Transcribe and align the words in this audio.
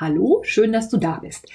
Hallo, 0.00 0.42
schön, 0.44 0.72
dass 0.72 0.88
du 0.88 0.96
da 0.96 1.16
bist. 1.16 1.50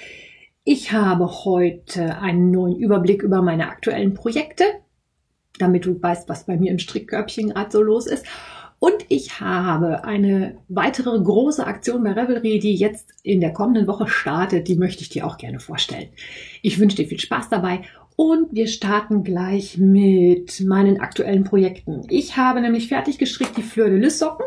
Ich 0.64 0.92
habe 0.92 1.46
heute 1.46 2.18
einen 2.18 2.50
neuen 2.50 2.76
Überblick 2.76 3.22
über 3.22 3.40
meine 3.40 3.70
aktuellen 3.70 4.12
Projekte, 4.12 4.64
damit 5.58 5.86
du 5.86 6.02
weißt, 6.02 6.28
was 6.28 6.44
bei 6.44 6.58
mir 6.58 6.70
im 6.70 6.78
Strickkörbchen 6.78 7.48
gerade 7.48 7.70
so 7.70 7.80
los 7.80 8.06
ist. 8.06 8.26
Und 8.78 9.06
ich 9.08 9.40
habe 9.40 10.04
eine 10.04 10.58
weitere 10.68 11.18
große 11.18 11.66
Aktion 11.66 12.04
bei 12.04 12.12
Revelry, 12.12 12.58
die 12.58 12.74
jetzt 12.74 13.08
in 13.22 13.40
der 13.40 13.54
kommenden 13.54 13.86
Woche 13.86 14.08
startet. 14.08 14.68
Die 14.68 14.76
möchte 14.76 15.00
ich 15.00 15.08
dir 15.08 15.26
auch 15.26 15.38
gerne 15.38 15.58
vorstellen. 15.58 16.10
Ich 16.60 16.78
wünsche 16.78 16.96
dir 16.96 17.08
viel 17.08 17.20
Spaß 17.20 17.48
dabei 17.48 17.80
und 18.14 18.52
wir 18.52 18.66
starten 18.66 19.24
gleich 19.24 19.78
mit 19.78 20.60
meinen 20.60 21.00
aktuellen 21.00 21.44
Projekten. 21.44 22.02
Ich 22.10 22.36
habe 22.36 22.60
nämlich 22.60 22.88
fertig 22.88 23.16
gestrickt 23.16 23.56
die 23.56 23.62
Fleur 23.62 23.88
de 23.88 23.98
Lis 23.98 24.18
Socken. 24.18 24.44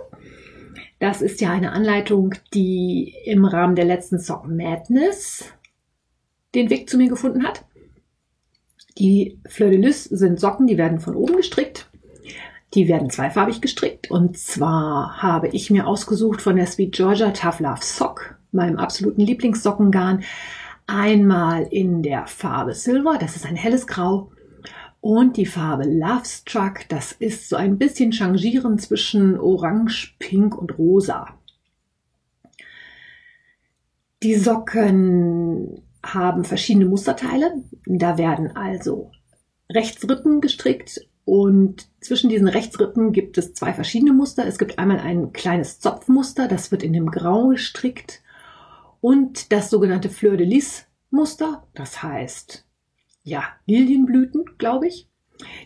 Das 1.00 1.22
ist 1.22 1.41
ja 1.41 1.52
eine 1.52 1.71
Anleitung, 1.71 2.34
die 2.54 3.13
im 3.26 3.46
Rahmen 3.46 3.76
der 3.76 3.85
letzten 3.85 4.20
Sock 4.20 4.48
Madness 4.48 5.46
den 6.55 6.70
Weg 6.70 6.90
zu 6.90 6.98
mir 6.98 7.08
gefunden 7.08 7.44
hat. 7.44 7.66
Die 8.98 9.40
Fleur 9.48 9.70
de 9.70 9.80
Lis 9.80 10.05
sind 10.05 10.40
Socken, 10.40 10.66
die 10.66 10.77
werden 10.77 10.99
von 10.99 11.16
oben 11.16 11.38
gestrickt. 11.38 11.88
Die 12.74 12.88
werden 12.88 13.12
zweifarbig 13.12 13.62
gestrickt. 13.62 14.10
Und 14.10 14.38
zwar 14.38 15.21
habe 15.21 15.49
ich 15.49 15.70
mir 15.70 15.88
ausgesucht 15.88 16.41
von 16.41 16.55
der 16.55 16.66
Sweet 16.66 16.96
Georgia 16.96 17.30
Tough 17.32 17.60
Love 17.60 17.82
Sock, 17.84 18.36
meinem 18.52 18.77
absoluten 18.77 19.21
Lieblingssockengarn, 19.21 20.24
einmal 20.88 21.68
in 21.70 22.02
der 22.02 22.26
Farbe 22.26 22.74
Silver, 22.74 23.18
das 23.20 23.36
ist 23.36 23.46
ein 23.46 23.55
helles 23.55 23.88
Grau, 23.88 24.32
und 25.08 25.38
die 25.38 25.46
Farbe 25.46 25.86
Love 25.86 26.26
Struck, 26.26 26.90
das 26.90 27.13
ist 27.13 27.48
so 27.48 27.55
ein 27.55 27.77
bisschen 27.77 28.12
changieren 28.12 28.77
zwischen 28.77 29.40
Orange, 29.40 30.18
Pink 30.20 30.58
und 30.58 30.77
Rosa. 30.77 31.40
Die 34.22 34.36
Socken 34.36 35.82
haben 36.04 36.44
verschiedene 36.44 36.88
Musterteile. 36.88 37.64
Da 37.86 38.18
werden 38.18 38.58
also 38.58 39.12
Rechtsrippen 39.72 40.41
gestrickt 40.41 41.08
und 41.24 41.88
zwischen 42.02 42.30
diesen 42.30 42.49
Rechtsrippen 42.49 43.14
gibt 43.14 43.38
es 43.38 43.54
zwei 43.54 43.71
verschiedene 43.71 44.12
Muster. 44.12 44.46
Es 44.46 44.58
gibt 44.58 44.77
einmal 44.77 44.99
ein 44.99 45.32
kleines 45.32 45.80
Zopfmuster, 45.80 46.49
das 46.49 46.70
wird 46.70 46.84
in 46.84 46.92
dem 46.92 47.12
Grau 47.12 47.48
gestrickt 47.48 48.21
und 48.99 49.54
das 49.54 49.70
sogenannte 49.70 50.10
Fleur 50.10 50.36
de 50.36 50.46
Lis 50.46 50.86
Muster, 51.12 51.66
das 51.76 52.04
heißt 52.04 52.66
ja, 53.28 53.44
Lilienblüten, 53.66 54.46
glaube 54.58 54.88
ich. 54.88 55.10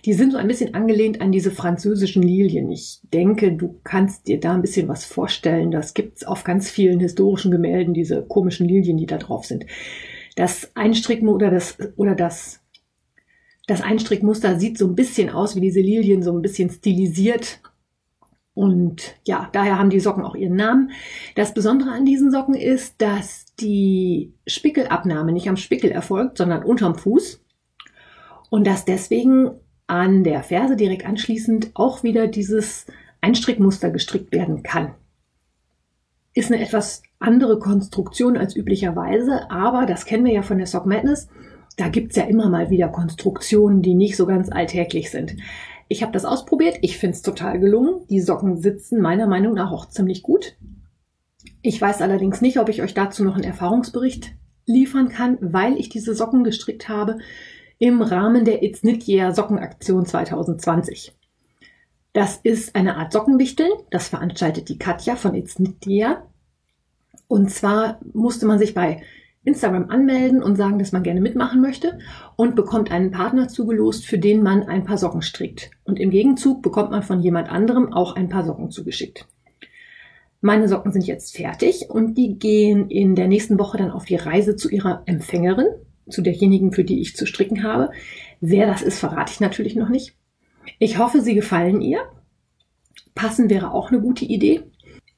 Die 0.04 0.14
sind 0.14 0.32
so 0.32 0.38
ein 0.38 0.48
bisschen 0.48 0.74
angelehnt 0.74 1.22
an 1.22 1.32
diese 1.32 1.52
französischen 1.52 2.24
Lilien. 2.24 2.72
Ich 2.72 3.00
denke, 3.14 3.54
du 3.54 3.80
kannst 3.84 4.28
dir 4.28 4.40
da 4.40 4.54
ein 4.54 4.64
bisschen 4.64 4.88
was 4.88 5.06
vorstellen. 5.06 5.70
Das 5.70 5.94
gibt's 5.94 6.26
auf 6.26 6.44
ganz 6.44 6.72
vielen 6.72 7.00
historischen 7.00 7.52
Gemälden, 7.52 7.94
diese 7.94 8.24
komischen 8.24 8.68
Lilien, 8.68 8.98
die 8.98 9.06
da 9.06 9.18
drauf 9.18 9.46
sind. 9.46 9.66
Das 10.36 10.72
Einstricken 10.76 11.30
oder 11.30 11.52
das, 11.52 11.78
oder 11.96 12.16
das, 12.16 12.62
das 13.68 13.82
Einstrickmuster 13.82 14.60
sieht 14.60 14.78
so 14.78 14.88
ein 14.88 14.96
bisschen 14.96 15.30
aus 15.30 15.56
wie 15.56 15.62
diese 15.62 15.82
Lilien, 15.82 16.24
so 16.24 16.36
ein 16.36 16.42
bisschen 16.42 16.72
stilisiert. 16.72 17.62
Und 18.54 19.16
ja, 19.26 19.50
daher 19.54 19.78
haben 19.78 19.92
die 19.92 20.00
Socken 20.00 20.24
auch 20.24 20.36
ihren 20.36 20.56
Namen. 20.56 20.92
Das 21.36 21.54
Besondere 21.54 21.92
an 21.92 22.06
diesen 22.06 22.32
Socken 22.32 22.56
ist, 22.56 23.02
dass 23.02 23.46
die 23.60 24.34
Spickelabnahme 24.48 25.32
nicht 25.32 25.48
am 25.48 25.56
Spickel 25.56 25.92
erfolgt, 25.92 26.40
sondern 26.40 26.64
unterm 26.64 26.96
Fuß 26.96 27.41
und 28.52 28.68
dass 28.68 28.84
deswegen 28.84 29.52
an 29.88 30.26
der 30.26 30.44
Ferse 30.44 30.76
direkt 30.76 31.06
anschließend 31.06 31.72
auch 31.74 32.04
wieder 32.04 32.28
dieses 32.28 32.86
Einstrickmuster 33.22 33.90
gestrickt 33.90 34.34
werden 34.34 34.62
kann. 34.62 34.94
Ist 36.34 36.52
eine 36.52 36.62
etwas 36.62 37.02
andere 37.18 37.60
Konstruktion 37.60 38.38
als 38.38 38.56
üblicherweise, 38.56 39.50
aber 39.50 39.86
das 39.86 40.06
kennen 40.06 40.26
wir 40.26 40.34
ja 40.34 40.42
von 40.42 40.58
der 40.58 40.68
Sock 40.68 40.86
Madness. 40.86 41.30
Da 41.78 41.88
gibt's 41.88 42.18
ja 42.18 42.24
immer 42.24 42.50
mal 42.50 42.70
wieder 42.70 42.90
Konstruktionen, 42.90 43.82
die 43.82 43.96
nicht 43.96 44.18
so 44.18 44.26
ganz 44.26 44.52
alltäglich 44.52 45.12
sind. 45.12 45.38
Ich 45.88 46.04
habe 46.04 46.12
das 46.12 46.26
ausprobiert, 46.26 46.78
ich 46.82 46.98
finde 46.98 47.16
es 47.16 47.22
total 47.22 47.58
gelungen. 47.58 48.06
Die 48.10 48.20
Socken 48.20 48.58
sitzen 48.58 49.00
meiner 49.00 49.28
Meinung 49.28 49.54
nach 49.54 49.72
auch 49.72 49.88
ziemlich 49.88 50.24
gut. 50.24 50.58
Ich 51.62 51.80
weiß 51.80 52.02
allerdings 52.02 52.42
nicht, 52.42 52.60
ob 52.60 52.68
ich 52.68 52.82
euch 52.82 52.94
dazu 52.94 53.24
noch 53.24 53.36
einen 53.36 53.46
Erfahrungsbericht 53.46 54.34
liefern 54.66 55.08
kann, 55.08 55.38
weil 55.40 55.78
ich 55.78 55.88
diese 55.88 56.14
Socken 56.16 56.44
gestrickt 56.44 56.90
habe 56.90 57.18
im 57.82 58.04
Rahmen 58.04 58.46
der 58.46 58.62
It's 58.62 58.82
Knit 58.82 59.08
Year 59.08 59.34
Sockenaktion 59.34 60.06
2020. 60.06 61.14
Das 62.14 62.38
ist 62.38 62.76
eine 62.76 62.96
Art 62.96 63.12
Sockenwichteln. 63.12 63.72
Das 63.90 64.10
veranstaltet 64.10 64.70
die 64.70 64.78
Katja 64.78 65.16
von 65.16 65.34
It's 65.34 65.56
Knit 65.56 65.88
Year. 65.88 66.28
Und 67.28 67.50
zwar 67.50 68.00
musste 68.14 68.46
man 68.46 68.60
sich 68.60 68.76
bei 68.76 69.02
Instagram 69.44 69.90
anmelden 69.90 70.44
und 70.44 70.58
sagen, 70.58 70.78
dass 70.78 70.92
man 70.92 71.02
gerne 71.02 71.22
mitmachen 71.22 71.60
möchte 71.60 71.98
und 72.36 72.56
bekommt 72.56 72.92
einen 72.92 73.10
Partner 73.10 73.48
zugelost, 73.48 74.06
für 74.06 74.20
den 74.20 74.44
man 74.44 74.62
ein 74.62 74.84
paar 74.84 75.00
Socken 75.00 75.24
strickt. 75.24 75.72
Und 75.84 76.00
im 76.00 76.12
Gegenzug 76.12 76.62
bekommt 76.62 76.92
man 76.92 77.02
von 77.02 77.20
jemand 77.20 77.50
anderem 77.50 77.94
auch 77.94 78.16
ein 78.16 78.30
paar 78.30 78.46
Socken 78.46 78.70
zugeschickt. 78.70 79.26
Meine 80.40 80.68
Socken 80.68 80.92
sind 80.92 81.08
jetzt 81.08 81.36
fertig 81.36 81.90
und 81.90 82.14
die 82.14 82.38
gehen 82.38 82.92
in 82.92 83.16
der 83.16 83.28
nächsten 83.28 83.58
Woche 83.58 83.80
dann 83.80 83.90
auf 83.90 84.06
die 84.06 84.18
Reise 84.18 84.56
zu 84.56 84.70
ihrer 84.70 85.02
Empfängerin 85.08 85.66
zu 86.12 86.22
derjenigen, 86.22 86.72
für 86.72 86.84
die 86.84 87.02
ich 87.02 87.16
zu 87.16 87.26
stricken 87.26 87.64
habe. 87.64 87.92
Wer 88.40 88.68
das 88.68 88.82
ist, 88.82 89.00
verrate 89.00 89.32
ich 89.34 89.40
natürlich 89.40 89.76
noch 89.76 89.90
nicht. 89.90 90.16
Ich 90.80 90.98
hoffe, 90.98 91.22
sie 91.22 91.36
gefallen 91.36 91.82
ihr. 91.82 92.00
Passen 93.16 93.50
wäre 93.50 93.72
auch 93.72 93.92
eine 93.92 94.02
gute 94.02 94.26
Idee. 94.26 94.64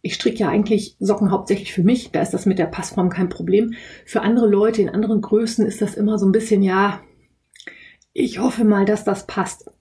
Ich 0.01 0.15
stricke 0.15 0.39
ja 0.39 0.49
eigentlich 0.49 0.97
Socken 0.99 1.31
hauptsächlich 1.31 1.73
für 1.73 1.83
mich. 1.83 2.11
Da 2.11 2.21
ist 2.21 2.33
das 2.33 2.45
mit 2.45 2.59
der 2.59 2.65
Passform 2.65 3.09
kein 3.09 3.29
Problem. 3.29 3.73
Für 4.05 4.21
andere 4.21 4.47
Leute 4.47 4.81
in 4.81 4.89
anderen 4.89 5.21
Größen 5.21 5.65
ist 5.65 5.81
das 5.81 5.95
immer 5.95 6.17
so 6.17 6.25
ein 6.25 6.33
bisschen, 6.33 6.61
ja, 6.61 7.01
ich 8.11 8.39
hoffe 8.39 8.65
mal, 8.65 8.85
dass 8.85 9.03
das 9.03 9.25
passt. 9.25 9.71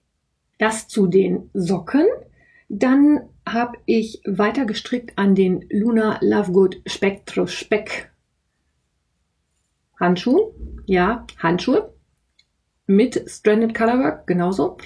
Das 0.57 0.87
zu 0.87 1.07
den 1.07 1.49
Socken. 1.53 2.05
Dann 2.69 3.21
habe 3.45 3.77
ich 3.85 4.21
weiter 4.25 4.65
gestrickt 4.65 5.17
an 5.17 5.35
den 5.35 5.65
Luna 5.69 6.17
Lovegood 6.21 6.81
Spectro 6.87 7.45
Speck 7.45 8.12
Handschuhen. 9.99 10.81
Ja, 10.85 11.25
Handschuhe 11.37 11.93
mit 12.85 13.23
Stranded 13.29 13.73
Colorwork, 13.73 14.27
genauso. 14.27 14.77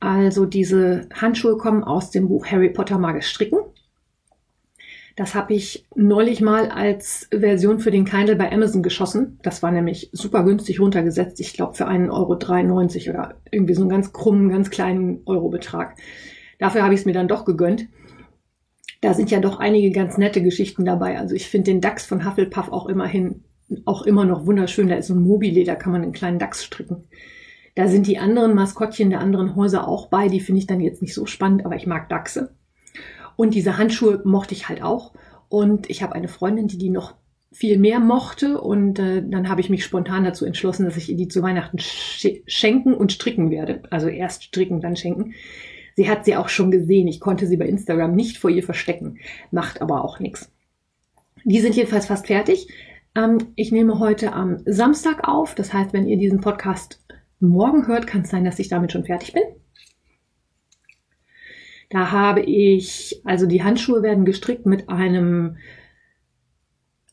Also 0.00 0.44
diese 0.44 1.08
Handschuhe 1.14 1.56
kommen 1.56 1.84
aus 1.84 2.10
dem 2.10 2.28
Buch 2.28 2.46
Harry 2.46 2.70
Potter 2.70 2.98
Magisch 2.98 3.28
Stricken. 3.28 3.58
Das 5.16 5.34
habe 5.34 5.54
ich 5.54 5.86
neulich 5.94 6.42
mal 6.42 6.68
als 6.68 7.28
Version 7.30 7.78
für 7.78 7.90
den 7.90 8.04
Kindle 8.04 8.36
bei 8.36 8.52
Amazon 8.52 8.82
geschossen. 8.82 9.38
Das 9.42 9.62
war 9.62 9.72
nämlich 9.72 10.10
super 10.12 10.44
günstig 10.44 10.78
runtergesetzt. 10.78 11.40
Ich 11.40 11.54
glaube 11.54 11.74
für 11.74 11.86
einen 11.86 12.10
Euro 12.10 12.34
93 12.34 13.08
oder 13.08 13.36
irgendwie 13.50 13.72
so 13.72 13.80
einen 13.80 13.88
ganz 13.88 14.12
krummen, 14.12 14.50
ganz 14.50 14.68
kleinen 14.68 15.22
Eurobetrag. 15.24 15.96
Dafür 16.58 16.82
habe 16.82 16.92
ich 16.92 17.00
es 17.00 17.06
mir 17.06 17.14
dann 17.14 17.28
doch 17.28 17.46
gegönnt. 17.46 17.86
Da 19.00 19.14
sind 19.14 19.30
ja 19.30 19.40
doch 19.40 19.58
einige 19.58 19.90
ganz 19.90 20.18
nette 20.18 20.42
Geschichten 20.42 20.84
dabei. 20.84 21.18
Also 21.18 21.34
ich 21.34 21.48
finde 21.48 21.70
den 21.70 21.80
DAX 21.80 22.04
von 22.04 22.26
Hufflepuff 22.26 22.68
auch 22.70 22.86
immerhin 22.86 23.42
auch 23.84 24.02
immer 24.02 24.24
noch 24.24 24.46
wunderschön. 24.46 24.88
Da 24.88 24.96
ist 24.96 25.08
so 25.08 25.14
ein 25.14 25.22
Mobile, 25.22 25.64
da 25.64 25.74
kann 25.74 25.92
man 25.92 26.02
einen 26.02 26.12
kleinen 26.12 26.38
Dachs 26.38 26.64
stricken. 26.64 27.04
Da 27.74 27.88
sind 27.88 28.06
die 28.06 28.18
anderen 28.18 28.54
Maskottchen 28.54 29.10
der 29.10 29.20
anderen 29.20 29.54
Häuser 29.54 29.86
auch 29.86 30.08
bei. 30.08 30.28
Die 30.28 30.40
finde 30.40 30.60
ich 30.60 30.66
dann 30.66 30.80
jetzt 30.80 31.02
nicht 31.02 31.14
so 31.14 31.26
spannend, 31.26 31.66
aber 31.66 31.76
ich 31.76 31.86
mag 31.86 32.08
Dachse. 32.08 32.54
Und 33.36 33.54
diese 33.54 33.76
Handschuhe 33.76 34.22
mochte 34.24 34.54
ich 34.54 34.68
halt 34.68 34.82
auch. 34.82 35.12
Und 35.48 35.90
ich 35.90 36.02
habe 36.02 36.14
eine 36.14 36.28
Freundin, 36.28 36.68
die 36.68 36.78
die 36.78 36.88
noch 36.88 37.14
viel 37.52 37.78
mehr 37.78 38.00
mochte. 38.00 38.60
Und 38.60 38.98
äh, 38.98 39.22
dann 39.26 39.48
habe 39.48 39.60
ich 39.60 39.68
mich 39.68 39.84
spontan 39.84 40.24
dazu 40.24 40.46
entschlossen, 40.46 40.86
dass 40.86 40.96
ich 40.96 41.10
ihr 41.10 41.16
die 41.16 41.28
zu 41.28 41.42
Weihnachten 41.42 41.78
sch 41.78 42.26
schenken 42.46 42.94
und 42.94 43.12
stricken 43.12 43.50
werde. 43.50 43.82
Also 43.90 44.08
erst 44.08 44.44
stricken, 44.44 44.80
dann 44.80 44.96
schenken. 44.96 45.34
Sie 45.96 46.08
hat 46.08 46.24
sie 46.24 46.36
auch 46.36 46.48
schon 46.48 46.70
gesehen. 46.70 47.08
Ich 47.08 47.20
konnte 47.20 47.46
sie 47.46 47.56
bei 47.56 47.66
Instagram 47.66 48.14
nicht 48.14 48.38
vor 48.38 48.50
ihr 48.50 48.62
verstecken. 48.62 49.18
Macht 49.50 49.82
aber 49.82 50.02
auch 50.04 50.18
nichts. 50.18 50.50
Die 51.44 51.60
sind 51.60 51.76
jedenfalls 51.76 52.06
fast 52.06 52.26
fertig. 52.26 52.68
Ähm, 53.16 53.38
ich 53.56 53.72
nehme 53.72 53.98
heute 53.98 54.34
am 54.34 54.58
Samstag 54.66 55.26
auf. 55.26 55.54
Das 55.54 55.72
heißt, 55.72 55.92
wenn 55.92 56.06
ihr 56.06 56.18
diesen 56.18 56.40
Podcast 56.40 57.02
morgen 57.40 57.86
hört, 57.86 58.06
kann 58.06 58.22
es 58.22 58.30
sein, 58.30 58.44
dass 58.44 58.58
ich 58.58 58.68
damit 58.68 58.92
schon 58.92 59.04
fertig 59.04 59.32
bin. 59.32 59.42
Da 61.90 62.10
habe 62.10 62.40
ich, 62.40 63.20
also 63.24 63.46
die 63.46 63.62
Handschuhe 63.62 64.02
werden 64.02 64.24
gestrickt 64.24 64.66
mit 64.66 64.88
einem 64.88 65.56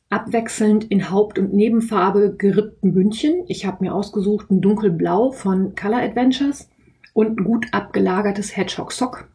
abwechselnd 0.10 0.86
in 0.86 1.10
Haupt- 1.10 1.40
und 1.40 1.54
Nebenfarbe 1.54 2.36
gerippten 2.38 2.94
Bündchen. 2.94 3.46
Ich 3.48 3.66
habe 3.66 3.84
mir 3.84 3.94
ausgesucht 3.94 4.52
ein 4.52 4.62
dunkelblau 4.62 5.32
von 5.32 5.76
Color 5.76 6.02
Adventures 6.02 6.70
und 7.14 7.40
ein 7.40 7.44
gut 7.44 7.68
abgelagertes 7.72 8.56
Hedgehog 8.56 8.92
Sock, 8.92 9.30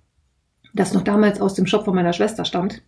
das 0.75 0.93
noch 0.93 1.03
damals 1.03 1.41
aus 1.41 1.55
dem 1.55 1.67
Shop 1.67 1.85
von 1.85 1.95
meiner 1.95 2.13
Schwester 2.13 2.45
stammt. 2.45 2.83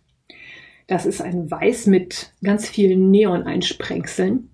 Das 0.91 1.05
ist 1.05 1.21
ein 1.21 1.49
Weiß 1.49 1.87
mit 1.87 2.33
ganz 2.43 2.67
vielen 2.67 3.11
Neon-Einsprengseln. 3.11 4.49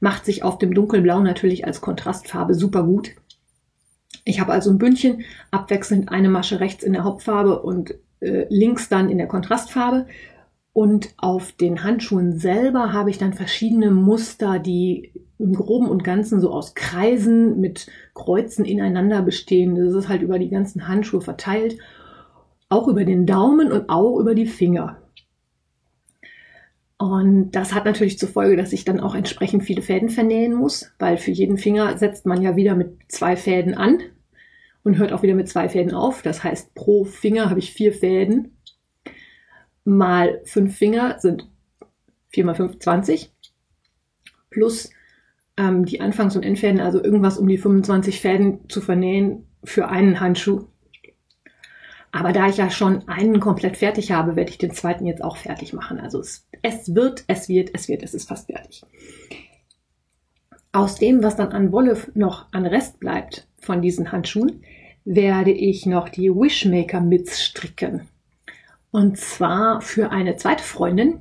Macht 0.00 0.24
sich 0.24 0.42
auf 0.42 0.58
dem 0.58 0.74
Dunkelblau 0.74 1.20
natürlich 1.20 1.64
als 1.64 1.80
Kontrastfarbe 1.80 2.54
super 2.54 2.82
gut. 2.82 3.10
Ich 4.24 4.40
habe 4.40 4.50
also 4.50 4.70
ein 4.70 4.78
Bündchen, 4.78 5.22
abwechselnd 5.52 6.08
eine 6.08 6.30
Masche 6.30 6.58
rechts 6.58 6.82
in 6.82 6.94
der 6.94 7.04
Hauptfarbe 7.04 7.62
und 7.62 7.94
äh, 8.18 8.46
links 8.48 8.88
dann 8.88 9.08
in 9.08 9.18
der 9.18 9.28
Kontrastfarbe. 9.28 10.06
Und 10.72 11.14
auf 11.16 11.52
den 11.52 11.84
Handschuhen 11.84 12.40
selber 12.40 12.92
habe 12.92 13.10
ich 13.10 13.18
dann 13.18 13.32
verschiedene 13.32 13.92
Muster, 13.92 14.58
die 14.58 15.12
im 15.38 15.54
Groben 15.54 15.88
und 15.88 16.02
Ganzen 16.02 16.40
so 16.40 16.50
aus 16.50 16.74
Kreisen 16.74 17.60
mit 17.60 17.86
Kreuzen 18.14 18.64
ineinander 18.64 19.22
bestehen. 19.22 19.76
Das 19.76 19.94
ist 19.94 20.08
halt 20.08 20.22
über 20.22 20.40
die 20.40 20.50
ganzen 20.50 20.88
Handschuhe 20.88 21.20
verteilt. 21.20 21.78
Auch 22.68 22.88
über 22.88 23.04
den 23.04 23.26
Daumen 23.26 23.70
und 23.70 23.90
auch 23.90 24.18
über 24.18 24.34
die 24.34 24.46
Finger. 24.46 25.01
Und 27.02 27.50
das 27.50 27.74
hat 27.74 27.84
natürlich 27.84 28.16
zur 28.16 28.28
Folge, 28.28 28.56
dass 28.56 28.72
ich 28.72 28.84
dann 28.84 29.00
auch 29.00 29.16
entsprechend 29.16 29.64
viele 29.64 29.82
Fäden 29.82 30.08
vernähen 30.08 30.54
muss, 30.54 30.92
weil 31.00 31.16
für 31.16 31.32
jeden 31.32 31.58
Finger 31.58 31.98
setzt 31.98 32.26
man 32.26 32.40
ja 32.40 32.54
wieder 32.54 32.76
mit 32.76 32.96
zwei 33.08 33.34
Fäden 33.34 33.74
an 33.74 33.98
und 34.84 34.98
hört 34.98 35.12
auch 35.12 35.24
wieder 35.24 35.34
mit 35.34 35.48
zwei 35.48 35.68
Fäden 35.68 35.94
auf. 35.94 36.22
Das 36.22 36.44
heißt, 36.44 36.76
pro 36.76 37.04
Finger 37.04 37.50
habe 37.50 37.58
ich 37.58 37.72
vier 37.72 37.92
Fäden. 37.92 38.56
Mal 39.82 40.42
fünf 40.44 40.76
Finger 40.76 41.16
sind 41.18 41.48
vier 42.28 42.44
mal 42.44 42.54
fünf, 42.54 42.78
20. 42.78 43.32
Plus 44.50 44.90
ähm, 45.56 45.84
die 45.84 46.00
Anfangs- 46.00 46.36
und 46.36 46.44
Endfäden, 46.44 46.78
also 46.78 47.02
irgendwas 47.02 47.36
um 47.36 47.48
die 47.48 47.58
25 47.58 48.20
Fäden 48.20 48.60
zu 48.68 48.80
vernähen 48.80 49.48
für 49.64 49.88
einen 49.88 50.20
Handschuh. 50.20 50.68
Aber 52.12 52.32
da 52.32 52.46
ich 52.46 52.58
ja 52.58 52.68
schon 52.68 53.08
einen 53.08 53.40
komplett 53.40 53.78
fertig 53.78 54.12
habe, 54.12 54.36
werde 54.36 54.50
ich 54.50 54.58
den 54.58 54.72
zweiten 54.72 55.06
jetzt 55.06 55.24
auch 55.24 55.38
fertig 55.38 55.72
machen. 55.72 55.98
Also 55.98 56.20
es, 56.20 56.46
es 56.60 56.94
wird, 56.94 57.24
es 57.26 57.48
wird, 57.48 57.70
es 57.72 57.88
wird, 57.88 58.02
es 58.02 58.12
ist 58.12 58.28
fast 58.28 58.46
fertig. 58.46 58.82
Aus 60.72 60.96
dem, 60.96 61.22
was 61.22 61.36
dann 61.36 61.52
an 61.52 61.72
Wolle 61.72 61.96
noch 62.14 62.46
an 62.52 62.66
Rest 62.66 63.00
bleibt 63.00 63.48
von 63.58 63.80
diesen 63.80 64.12
Handschuhen, 64.12 64.62
werde 65.04 65.52
ich 65.52 65.86
noch 65.86 66.10
die 66.10 66.30
Wishmaker 66.30 67.00
Mitts 67.00 67.42
stricken. 67.42 68.08
Und 68.90 69.16
zwar 69.16 69.80
für 69.80 70.10
eine 70.10 70.36
zweite 70.36 70.62
Freundin, 70.62 71.20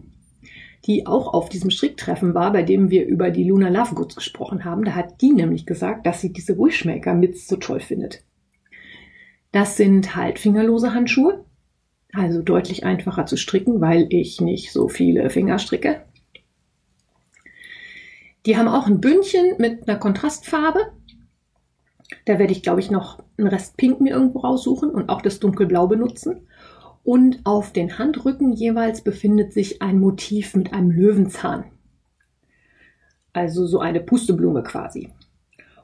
die 0.85 1.07
auch 1.07 1.33
auf 1.33 1.47
diesem 1.47 1.69
Stricktreffen 1.69 2.33
war, 2.33 2.51
bei 2.51 2.63
dem 2.63 2.89
wir 2.89 3.05
über 3.05 3.31
die 3.31 3.45
Luna 3.45 3.69
Love 3.69 3.95
Goods 3.95 4.15
gesprochen 4.15 4.65
haben. 4.65 4.83
Da 4.83 4.93
hat 4.93 5.21
die 5.21 5.31
nämlich 5.31 5.65
gesagt, 5.65 6.05
dass 6.05 6.19
sie 6.19 6.33
diese 6.33 6.57
Wishmaker 6.57 7.13
Mitts 7.13 7.47
so 7.47 7.55
toll 7.55 7.79
findet. 7.79 8.23
Das 9.51 9.75
sind 9.75 10.15
halt 10.15 10.39
fingerlose 10.39 10.94
Handschuhe, 10.94 11.44
also 12.13 12.42
deutlich 12.42 12.86
einfacher 12.86 13.25
zu 13.25 13.38
stricken, 13.38 13.81
weil 13.81 14.07
ich 14.09 14.39
nicht 14.39 14.71
so 14.71 14.88
viele 14.88 15.30
Finger 15.30 15.59
stricke. 15.59 16.03
Die 18.45 18.57
haben 18.57 18.68
auch 18.68 18.88
ein 18.88 19.01
Bündchen 19.01 19.56
mit 19.57 19.88
einer 19.88 20.00
Kontrastfarbe. 20.00 20.80
Da 22.25 22.39
werde 22.39 22.53
ich, 22.53 22.63
glaube 22.63 22.80
ich, 22.80 22.89
noch 22.89 23.24
einen 23.38 23.48
Rest 23.48 23.77
Pink 23.77 24.01
mir 24.01 24.13
irgendwo 24.13 24.39
raussuchen 24.39 24.89
und 24.89 25.09
auch 25.09 25.21
das 25.21 25.39
Dunkelblau 25.39 25.88
benutzen. 25.88 26.48
Und 27.03 27.42
auf 27.45 27.74
den 27.74 27.98
Handrücken 27.98 28.53
jeweils 28.53 29.03
befindet 29.03 29.53
sich 29.53 29.81
ein 29.81 30.00
Motiv 30.00 30.56
mit 30.56 30.74
einem 30.74 30.92
Löwenzahn. 30.92 31.65
Also 33.33 33.65
so 33.65 33.80
eine 33.80 34.01
Pusteblume 34.01 34.63
quasi. 34.63 35.09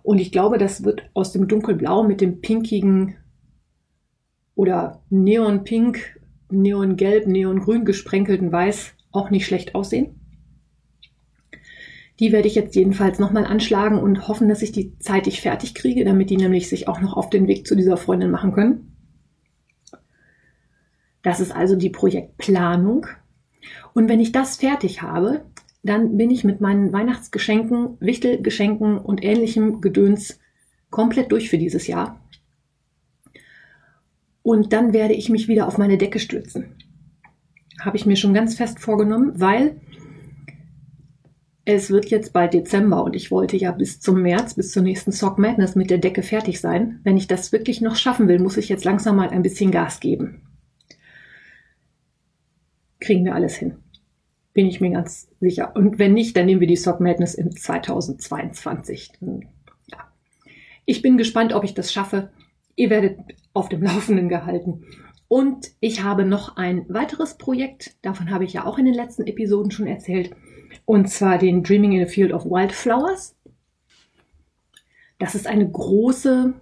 Und 0.04 0.19
ich 0.19 0.31
glaube, 0.31 0.58
das 0.58 0.84
wird 0.84 1.04
aus 1.14 1.31
dem 1.31 1.48
Dunkelblau 1.48 2.04
mit 2.04 2.22
dem 2.22 2.42
pinkigen 2.42 3.16
oder 4.57 5.04
Neonpink, 5.09 6.19
Neongelb, 6.50 7.27
Neongrün 7.27 7.86
gesprenkelten 7.86 8.51
Weiß 8.51 8.94
auch 9.12 9.30
nicht 9.30 9.45
schlecht 9.45 9.75
aussehen. 9.75 10.19
Die 12.19 12.31
werde 12.31 12.48
ich 12.48 12.56
jetzt 12.56 12.75
jedenfalls 12.75 13.19
nochmal 13.19 13.45
anschlagen 13.45 14.00
und 14.00 14.27
hoffen, 14.27 14.50
dass 14.50 14.63
ich 14.63 14.71
die 14.71 14.98
zeitig 14.98 15.42
fertig 15.42 15.75
kriege, 15.75 16.04
damit 16.04 16.31
die 16.31 16.38
nämlich 16.38 16.68
sich 16.68 16.88
auch 16.88 17.00
noch 17.00 17.15
auf 17.15 17.30
den 17.30 17.48
Weg 17.48 17.68
zu 17.68 17.75
dieser 17.75 17.98
Freundin 17.98 18.31
machen 18.31 18.51
können. 18.51 18.98
Das 21.21 21.39
ist 21.39 21.51
also 21.51 21.75
die 21.75 21.92
Projektplanung. 21.92 23.06
Und 23.94 24.09
wenn 24.09 24.19
ich 24.19 24.31
das 24.31 24.57
fertig 24.57 25.04
habe, 25.04 25.45
dann 25.83 26.18
bin 26.18 26.31
ich 26.31 26.44
mit 26.44 26.62
meinen 26.62 26.92
Weihnachtsgeschenken, 26.92 27.98
Wichtelgeschenken 28.00 28.98
und 28.98 29.24
ähnlichem 29.24 29.81
Gedöns 29.81 30.39
komplett 30.89 31.31
durch 31.31 31.50
für 31.50 31.59
dieses 31.59 31.86
Jahr. 31.86 32.19
Und 34.48 34.72
dann 34.72 34.94
werde 34.94 35.14
ich 35.14 35.28
mich 35.28 35.50
wieder 35.50 35.68
auf 35.68 35.78
meine 35.78 35.98
Decke 35.98 36.20
stürzen. 36.20 36.78
Habe 37.82 37.98
ich 37.98 38.06
mir 38.06 38.16
schon 38.16 38.34
ganz 38.34 38.56
fest 38.56 38.80
vorgenommen, 38.80 39.34
weil 39.42 39.82
es 41.66 41.90
wird 41.90 42.06
jetzt 42.06 42.32
bald 42.32 42.54
Dezember 42.54 43.04
und 43.04 43.14
ich 43.14 43.30
wollte 43.30 43.58
ja 43.58 43.74
bis 43.74 44.00
zum 44.00 44.22
März, 44.22 44.54
bis 44.54 44.72
zur 44.72 44.84
nächsten 44.84 45.12
Sock 45.12 45.38
Madness 45.38 45.76
mit 45.76 45.90
der 45.90 45.98
Decke 45.98 46.24
fertig 46.24 46.62
sein. 46.62 47.02
Wenn 47.04 47.18
ich 47.18 47.28
das 47.28 47.52
wirklich 47.52 47.82
noch 47.82 47.98
schaffen 47.98 48.30
will, 48.30 48.40
muss 48.40 48.56
ich 48.56 48.70
jetzt 48.70 48.86
langsam 48.86 49.18
mal 49.18 49.32
ein 49.32 49.44
bisschen 49.44 49.70
Gas 49.70 50.00
geben. 50.00 50.44
Kriegen 53.02 53.26
wir 53.26 53.36
alles 53.36 53.58
hin. 53.58 53.76
Bin 54.54 54.68
ich 54.68 54.80
mir 54.80 54.92
ganz 54.92 55.28
sicher. 55.42 55.76
Und 55.76 56.00
wenn 56.00 56.14
nicht, 56.14 56.38
dann 56.38 56.46
nehmen 56.46 56.62
wir 56.62 56.70
die 56.70 56.78
Sock 56.78 57.02
Madness 57.02 57.36
in 57.36 57.52
2022. 57.52 59.12
Ja. 59.92 59.98
Ich 60.86 61.02
bin 61.02 61.18
gespannt, 61.18 61.52
ob 61.52 61.66
ich 61.66 61.74
das 61.74 61.92
schaffe. 61.92 62.30
Ihr 62.78 62.90
werdet 62.90 63.18
auf 63.57 63.69
dem 63.69 63.83
Laufenden 63.83 64.30
gehalten. 64.30 64.86
Und 65.27 65.71
ich 65.81 66.04
habe 66.04 66.24
noch 66.24 66.56
ein 66.56 66.86
weiteres 66.88 67.38
Projekt, 67.38 67.98
davon 68.01 68.31
habe 68.31 68.45
ich 68.45 68.54
ja 68.54 68.65
auch 68.65 68.77
in 68.77 68.86
den 68.86 68.94
letzten 68.94 69.27
Episoden 69.27 69.71
schon 69.71 69.88
erzählt, 69.88 70.31
und 70.86 71.09
zwar 71.09 71.38
den 71.38 71.63
Dreaming 71.63 71.94
in 71.94 72.04
a 72.04 72.07
Field 72.07 72.31
of 72.31 72.45
Wildflowers. 72.45 73.36
Das 75.19 75.36
ist 75.36 75.48
eine 75.48 75.69
große, 75.69 76.54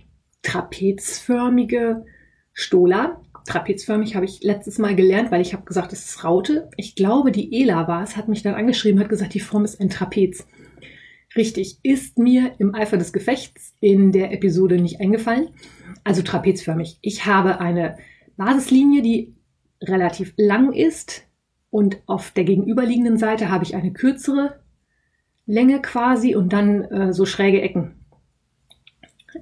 trapezförmige 0.41 2.05
Stola. 2.53 3.21
Trapezförmig 3.45 4.15
habe 4.15 4.25
ich 4.25 4.41
letztes 4.41 4.79
Mal 4.79 4.95
gelernt, 4.95 5.31
weil 5.31 5.41
ich 5.41 5.53
habe 5.53 5.65
gesagt, 5.65 5.93
es 5.93 6.05
ist 6.05 6.23
Raute. 6.23 6.69
Ich 6.77 6.95
glaube, 6.95 7.31
die 7.31 7.61
Ela 7.61 7.87
war 7.87 8.01
es, 8.01 8.17
hat 8.17 8.27
mich 8.27 8.41
dann 8.41 8.55
angeschrieben, 8.55 8.99
hat 8.99 9.09
gesagt, 9.09 9.33
die 9.33 9.39
Form 9.39 9.65
ist 9.65 9.79
ein 9.79 9.89
Trapez. 9.89 10.47
Richtig, 11.35 11.79
ist 11.83 12.17
mir 12.17 12.53
im 12.59 12.73
Eifer 12.75 12.97
des 12.97 13.11
Gefechts 13.11 13.73
in 13.81 14.11
der 14.11 14.31
Episode 14.31 14.79
nicht 14.79 15.01
eingefallen. 15.01 15.49
Also 16.03 16.21
trapezförmig. 16.21 16.97
Ich 17.01 17.25
habe 17.25 17.59
eine 17.59 17.97
Basislinie, 18.37 19.01
die 19.01 19.35
relativ 19.81 20.33
lang 20.37 20.71
ist 20.71 21.23
und 21.69 21.97
auf 22.05 22.31
der 22.31 22.45
gegenüberliegenden 22.45 23.17
Seite 23.17 23.49
habe 23.49 23.65
ich 23.65 23.75
eine 23.75 23.91
kürzere 23.91 24.61
Länge 25.45 25.81
quasi 25.81 26.35
und 26.35 26.53
dann 26.53 26.83
äh, 26.85 27.13
so 27.13 27.25
schräge 27.25 27.61
Ecken. 27.61 27.95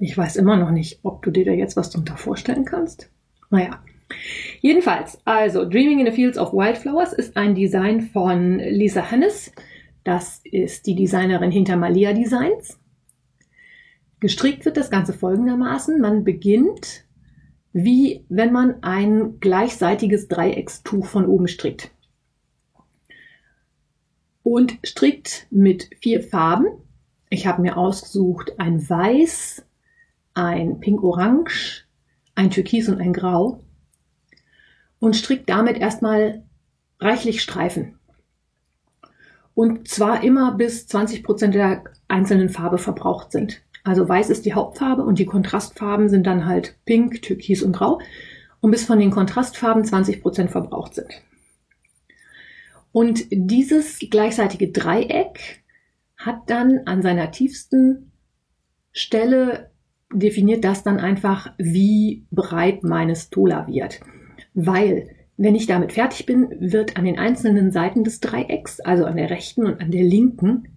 Ich 0.00 0.18
weiß 0.18 0.36
immer 0.36 0.56
noch 0.56 0.72
nicht, 0.72 0.98
ob 1.04 1.22
du 1.22 1.30
dir 1.30 1.44
da 1.44 1.52
jetzt 1.52 1.76
was 1.76 1.90
drunter 1.90 2.16
vorstellen 2.16 2.64
kannst. 2.64 3.10
Naja. 3.50 3.82
Jedenfalls, 4.60 5.18
also 5.24 5.64
Dreaming 5.64 6.00
in 6.00 6.06
the 6.06 6.12
Fields 6.12 6.38
of 6.38 6.52
Wildflowers 6.52 7.12
ist 7.12 7.36
ein 7.36 7.54
Design 7.54 8.02
von 8.02 8.58
Lisa 8.58 9.10
Hannes. 9.10 9.52
Das 10.04 10.40
ist 10.44 10.86
die 10.86 10.94
Designerin 10.94 11.50
hinter 11.50 11.76
Malia 11.76 12.12
Designs. 12.12 12.78
Gestrickt 14.20 14.64
wird 14.64 14.76
das 14.76 14.90
Ganze 14.90 15.12
folgendermaßen. 15.12 16.00
Man 16.00 16.24
beginnt 16.24 17.04
wie 17.74 18.24
wenn 18.28 18.52
man 18.52 18.82
ein 18.82 19.40
gleichseitiges 19.40 20.28
Dreieckstuch 20.28 21.06
von 21.06 21.26
oben 21.26 21.48
strickt. 21.48 21.90
Und 24.44 24.78
strickt 24.84 25.48
mit 25.50 25.90
vier 26.00 26.22
Farben. 26.22 26.66
Ich 27.30 27.46
habe 27.46 27.62
mir 27.62 27.76
ausgesucht 27.76 28.52
ein 28.58 28.88
Weiß, 28.88 29.66
ein 30.34 30.78
Pink-Orange, 30.78 31.86
ein 32.36 32.50
Türkis 32.50 32.88
und 32.88 33.00
ein 33.00 33.12
Grau. 33.12 33.60
Und 35.00 35.16
strickt 35.16 35.48
damit 35.48 35.76
erstmal 35.76 36.44
reichlich 37.00 37.42
Streifen. 37.42 37.98
Und 39.54 39.88
zwar 39.88 40.24
immer 40.24 40.54
bis 40.54 40.86
20 40.86 41.22
Prozent 41.22 41.54
der 41.54 41.84
einzelnen 42.08 42.48
Farbe 42.48 42.78
verbraucht 42.78 43.32
sind. 43.32 43.62
Also 43.84 44.08
weiß 44.08 44.30
ist 44.30 44.46
die 44.46 44.54
Hauptfarbe 44.54 45.02
und 45.02 45.18
die 45.18 45.26
Kontrastfarben 45.26 46.08
sind 46.08 46.26
dann 46.26 46.46
halt 46.46 46.76
pink, 46.86 47.22
türkis 47.22 47.62
und 47.62 47.72
grau. 47.72 48.00
Und 48.60 48.70
bis 48.70 48.86
von 48.86 48.98
den 48.98 49.10
Kontrastfarben 49.10 49.84
20 49.84 50.22
Prozent 50.22 50.50
verbraucht 50.50 50.94
sind. 50.94 51.22
Und 52.92 53.26
dieses 53.30 53.98
gleichseitige 54.10 54.70
Dreieck 54.70 55.62
hat 56.16 56.48
dann 56.48 56.80
an 56.86 57.02
seiner 57.02 57.30
tiefsten 57.30 58.12
Stelle 58.92 59.70
definiert 60.12 60.64
das 60.64 60.82
dann 60.82 60.98
einfach, 60.98 61.52
wie 61.58 62.24
breit 62.30 62.84
meine 62.84 63.16
Stola 63.16 63.66
wird. 63.66 64.00
Weil 64.54 65.10
Wenn 65.36 65.54
ich 65.54 65.66
damit 65.66 65.92
fertig 65.92 66.26
bin, 66.26 66.48
wird 66.60 66.96
an 66.96 67.04
den 67.04 67.18
einzelnen 67.18 67.72
Seiten 67.72 68.04
des 68.04 68.20
Dreiecks, 68.20 68.80
also 68.80 69.04
an 69.04 69.16
der 69.16 69.30
rechten 69.30 69.66
und 69.66 69.80
an 69.80 69.90
der 69.90 70.04
linken, 70.04 70.68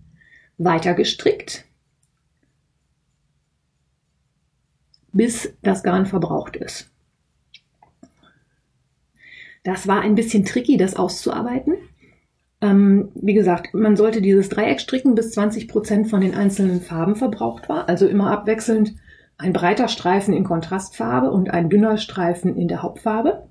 weiter 0.58 0.96
gestrickt, 0.96 1.66
bis 5.14 5.54
das 5.62 5.84
Garn 5.84 6.08
verbraucht 6.08 6.56
ist. 6.56 6.92
Das 9.64 9.88
war 9.88 10.02
ein 10.02 10.16
bisschen 10.16 10.46
tricky, 10.46 10.78
das 10.78 10.96
auszuarbeiten. 10.96 11.76
Ähm, 12.62 13.12
wie 13.14 13.34
gesagt, 13.34 13.74
man 13.74 13.96
sollte 13.96 14.22
dieses 14.22 14.50
Dreieck 14.50 14.80
stricken, 14.80 15.14
bis 15.14 15.32
20 15.32 15.68
Prozent 15.68 16.10
von 16.10 16.22
den 16.22 16.34
einzelnen 16.34 16.82
Farben 16.82 17.16
verbraucht 17.16 17.70
war. 17.70 17.88
Also 17.88 18.08
immer 18.08 18.32
abwechselnd 18.32 18.96
ein 19.38 19.54
breiter 19.54 19.88
Streifen 19.88 20.34
in 20.34 20.44
Kontrastfarbe 20.44 21.30
und 21.30 21.52
ein 21.52 21.70
dünner 21.70 21.98
Streifen 21.98 22.56
in 22.56 22.68
der 22.68 22.82
Hauptfarbe. 22.82 23.48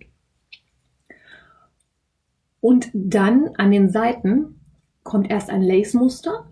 Und 2.60 2.90
dann 2.94 3.50
an 3.56 3.70
den 3.70 3.90
Seiten 3.90 4.60
kommt 5.02 5.30
erst 5.30 5.50
ein 5.50 5.62
Lace-Muster 5.62 6.50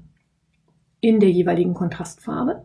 in 1.00 1.20
der 1.20 1.30
jeweiligen 1.30 1.74
Kontrastfarbe 1.74 2.64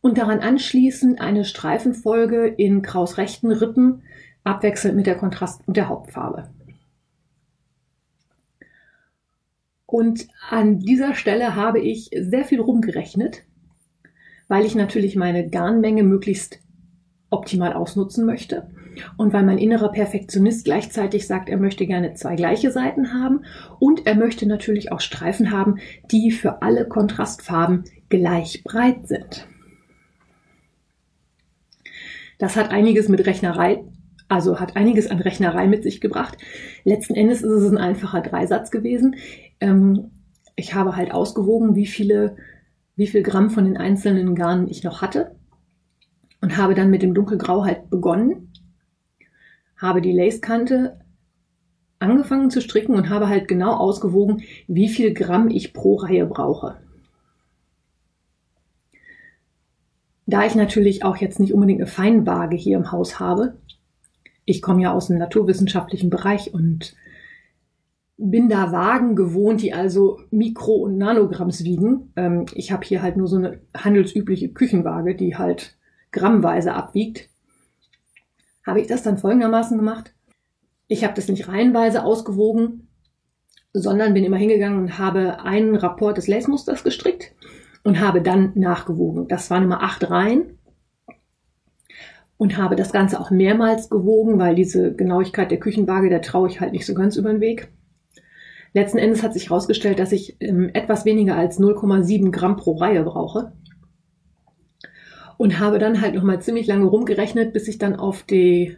und 0.00 0.18
daran 0.18 0.40
anschließend 0.40 1.20
eine 1.20 1.44
Streifenfolge 1.44 2.46
in 2.46 2.82
kraus 2.82 3.18
rechten 3.18 3.50
Rippen, 3.50 4.02
abwechselnd 4.44 4.96
mit 4.96 5.06
der 5.06 5.18
Kontrast- 5.18 5.66
und 5.66 5.76
der 5.76 5.88
Hauptfarbe. 5.88 6.48
Und 9.86 10.28
an 10.48 10.78
dieser 10.78 11.14
Stelle 11.14 11.56
habe 11.56 11.80
ich 11.80 12.10
sehr 12.16 12.44
viel 12.44 12.60
rumgerechnet, 12.60 13.42
weil 14.46 14.64
ich 14.64 14.74
natürlich 14.74 15.16
meine 15.16 15.48
Garnmenge 15.48 16.04
möglichst 16.04 16.60
optimal 17.28 17.72
ausnutzen 17.72 18.24
möchte 18.24 18.70
und 19.16 19.32
weil 19.32 19.44
mein 19.44 19.58
innerer 19.58 19.92
Perfektionist 19.92 20.64
gleichzeitig 20.64 21.26
sagt, 21.26 21.48
er 21.48 21.58
möchte 21.58 21.86
gerne 21.86 22.14
zwei 22.14 22.36
gleiche 22.36 22.70
Seiten 22.70 23.12
haben 23.12 23.44
und 23.78 24.06
er 24.06 24.14
möchte 24.14 24.46
natürlich 24.46 24.92
auch 24.92 25.00
Streifen 25.00 25.50
haben, 25.50 25.76
die 26.10 26.30
für 26.30 26.62
alle 26.62 26.86
Kontrastfarben 26.86 27.84
gleich 28.08 28.62
breit 28.64 29.06
sind. 29.06 29.46
Das 32.38 32.56
hat 32.56 32.70
einiges 32.70 33.08
mit 33.08 33.26
Rechnerei, 33.26 33.84
also 34.28 34.60
hat 34.60 34.76
einiges 34.76 35.10
an 35.10 35.20
Rechnerei 35.20 35.66
mit 35.66 35.82
sich 35.82 36.00
gebracht. 36.00 36.38
Letzten 36.84 37.14
Endes 37.14 37.42
ist 37.42 37.50
es 37.50 37.70
ein 37.70 37.78
einfacher 37.78 38.22
Dreisatz 38.22 38.70
gewesen. 38.70 39.16
Ähm, 39.60 40.10
ich 40.56 40.74
habe 40.74 40.96
halt 40.96 41.12
ausgewogen, 41.12 41.74
wie 41.74 41.86
viele, 41.86 42.36
wie 42.96 43.06
viel 43.06 43.22
Gramm 43.22 43.50
von 43.50 43.64
den 43.64 43.76
einzelnen 43.76 44.34
Garnen 44.34 44.68
ich 44.68 44.84
noch 44.84 45.02
hatte 45.02 45.32
und 46.40 46.56
habe 46.56 46.74
dann 46.74 46.90
mit 46.90 47.02
dem 47.02 47.14
dunkelgrau 47.14 47.64
halt 47.64 47.90
begonnen, 47.90 48.49
habe 49.80 50.00
die 50.00 50.12
Lacekante 50.12 51.00
angefangen 51.98 52.50
zu 52.50 52.60
stricken 52.60 52.94
und 52.94 53.10
habe 53.10 53.28
halt 53.28 53.48
genau 53.48 53.74
ausgewogen, 53.74 54.42
wie 54.66 54.88
viel 54.88 55.12
Gramm 55.14 55.48
ich 55.48 55.72
pro 55.72 55.96
Reihe 55.96 56.26
brauche. 56.26 56.78
Da 60.26 60.46
ich 60.46 60.54
natürlich 60.54 61.04
auch 61.04 61.16
jetzt 61.16 61.40
nicht 61.40 61.52
unbedingt 61.52 61.80
eine 61.80 61.90
Feinwaage 61.90 62.56
hier 62.56 62.76
im 62.76 62.92
Haus 62.92 63.18
habe, 63.18 63.58
ich 64.44 64.62
komme 64.62 64.82
ja 64.82 64.92
aus 64.92 65.08
dem 65.08 65.18
naturwissenschaftlichen 65.18 66.10
Bereich 66.10 66.52
und 66.52 66.94
bin 68.16 68.48
da 68.48 68.70
Wagen 68.70 69.16
gewohnt, 69.16 69.62
die 69.62 69.72
also 69.72 70.20
Mikro- 70.30 70.82
und 70.82 70.98
Nanogramms 70.98 71.64
wiegen. 71.64 72.12
Ähm, 72.16 72.44
ich 72.54 72.70
habe 72.70 72.84
hier 72.84 73.00
halt 73.00 73.16
nur 73.16 73.28
so 73.28 73.36
eine 73.36 73.60
handelsübliche 73.74 74.50
Küchenwaage, 74.50 75.14
die 75.14 75.36
halt 75.36 75.78
grammweise 76.12 76.74
abwiegt. 76.74 77.29
Habe 78.66 78.80
ich 78.80 78.86
das 78.86 79.02
dann 79.02 79.18
folgendermaßen 79.18 79.76
gemacht. 79.76 80.14
Ich 80.86 81.04
habe 81.04 81.14
das 81.14 81.28
nicht 81.28 81.48
reihenweise 81.48 82.04
ausgewogen, 82.04 82.88
sondern 83.72 84.14
bin 84.14 84.24
immer 84.24 84.36
hingegangen 84.36 84.78
und 84.78 84.98
habe 84.98 85.40
einen 85.40 85.76
Rapport 85.76 86.16
des 86.16 86.26
Lace-Musters 86.26 86.82
gestrickt 86.82 87.32
und 87.84 88.00
habe 88.00 88.22
dann 88.22 88.52
nachgewogen. 88.54 89.28
Das 89.28 89.50
waren 89.50 89.64
immer 89.64 89.82
acht 89.82 90.10
Reihen 90.10 90.58
und 92.36 92.56
habe 92.56 92.74
das 92.74 92.92
Ganze 92.92 93.20
auch 93.20 93.30
mehrmals 93.30 93.90
gewogen, 93.90 94.38
weil 94.38 94.54
diese 94.54 94.94
Genauigkeit 94.94 95.50
der 95.50 95.60
Küchenwaage, 95.60 96.08
der 96.08 96.22
traue 96.22 96.48
ich 96.48 96.60
halt 96.60 96.72
nicht 96.72 96.86
so 96.86 96.94
ganz 96.94 97.16
über 97.16 97.30
den 97.30 97.40
Weg. 97.40 97.68
Letzten 98.72 98.98
Endes 98.98 99.22
hat 99.22 99.34
sich 99.34 99.50
herausgestellt, 99.50 99.98
dass 99.98 100.12
ich 100.12 100.36
ähm, 100.40 100.70
etwas 100.72 101.04
weniger 101.04 101.36
als 101.36 101.58
0,7 101.58 102.30
Gramm 102.30 102.56
pro 102.56 102.76
Reihe 102.76 103.02
brauche. 103.02 103.52
Und 105.40 105.58
habe 105.58 105.78
dann 105.78 106.02
halt 106.02 106.14
nochmal 106.14 106.42
ziemlich 106.42 106.66
lange 106.66 106.84
rumgerechnet, 106.84 107.54
bis 107.54 107.66
ich 107.66 107.78
dann 107.78 107.96
auf 107.96 108.24
die 108.24 108.76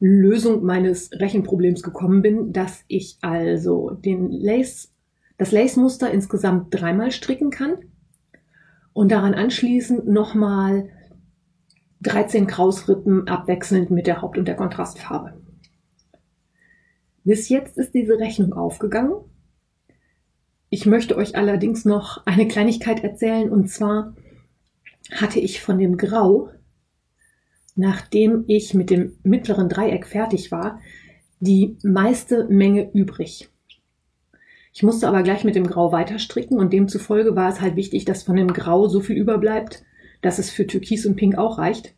Lösung 0.00 0.64
meines 0.64 1.12
Rechenproblems 1.12 1.84
gekommen 1.84 2.20
bin, 2.20 2.52
dass 2.52 2.82
ich 2.88 3.18
also 3.20 3.90
den 3.90 4.32
Lace, 4.32 4.92
das 5.38 5.52
Lace-Muster 5.52 6.10
insgesamt 6.10 6.74
dreimal 6.74 7.12
stricken 7.12 7.50
kann 7.50 7.76
und 8.92 9.12
daran 9.12 9.34
anschließend 9.34 10.08
nochmal 10.08 10.88
13 12.00 12.48
Krausrippen 12.48 13.28
abwechselnd 13.28 13.92
mit 13.92 14.08
der 14.08 14.20
Haupt- 14.20 14.36
und 14.36 14.48
der 14.48 14.56
Kontrastfarbe. 14.56 15.40
Bis 17.22 17.48
jetzt 17.48 17.78
ist 17.78 17.94
diese 17.94 18.18
Rechnung 18.18 18.52
aufgegangen. 18.52 19.14
Ich 20.70 20.86
möchte 20.86 21.16
euch 21.16 21.36
allerdings 21.36 21.84
noch 21.84 22.26
eine 22.26 22.48
Kleinigkeit 22.48 23.04
erzählen 23.04 23.48
und 23.48 23.70
zwar 23.70 24.16
hatte 25.12 25.40
ich 25.40 25.60
von 25.60 25.78
dem 25.78 25.96
Grau, 25.96 26.50
nachdem 27.76 28.44
ich 28.46 28.74
mit 28.74 28.90
dem 28.90 29.16
mittleren 29.22 29.68
Dreieck 29.68 30.06
fertig 30.06 30.52
war, 30.52 30.80
die 31.40 31.76
meiste 31.82 32.46
Menge 32.48 32.90
übrig. 32.92 33.50
Ich 34.72 34.82
musste 34.82 35.06
aber 35.06 35.22
gleich 35.22 35.44
mit 35.44 35.54
dem 35.54 35.66
Grau 35.66 35.92
weiter 35.92 36.18
stricken 36.18 36.58
und 36.58 36.72
demzufolge 36.72 37.36
war 37.36 37.48
es 37.48 37.60
halt 37.60 37.76
wichtig, 37.76 38.04
dass 38.04 38.22
von 38.22 38.36
dem 38.36 38.52
Grau 38.52 38.88
so 38.88 39.00
viel 39.00 39.16
überbleibt, 39.16 39.84
dass 40.20 40.38
es 40.38 40.50
für 40.50 40.66
Türkis 40.66 41.06
und 41.06 41.16
Pink 41.16 41.36
auch 41.36 41.58
reicht. 41.58 41.94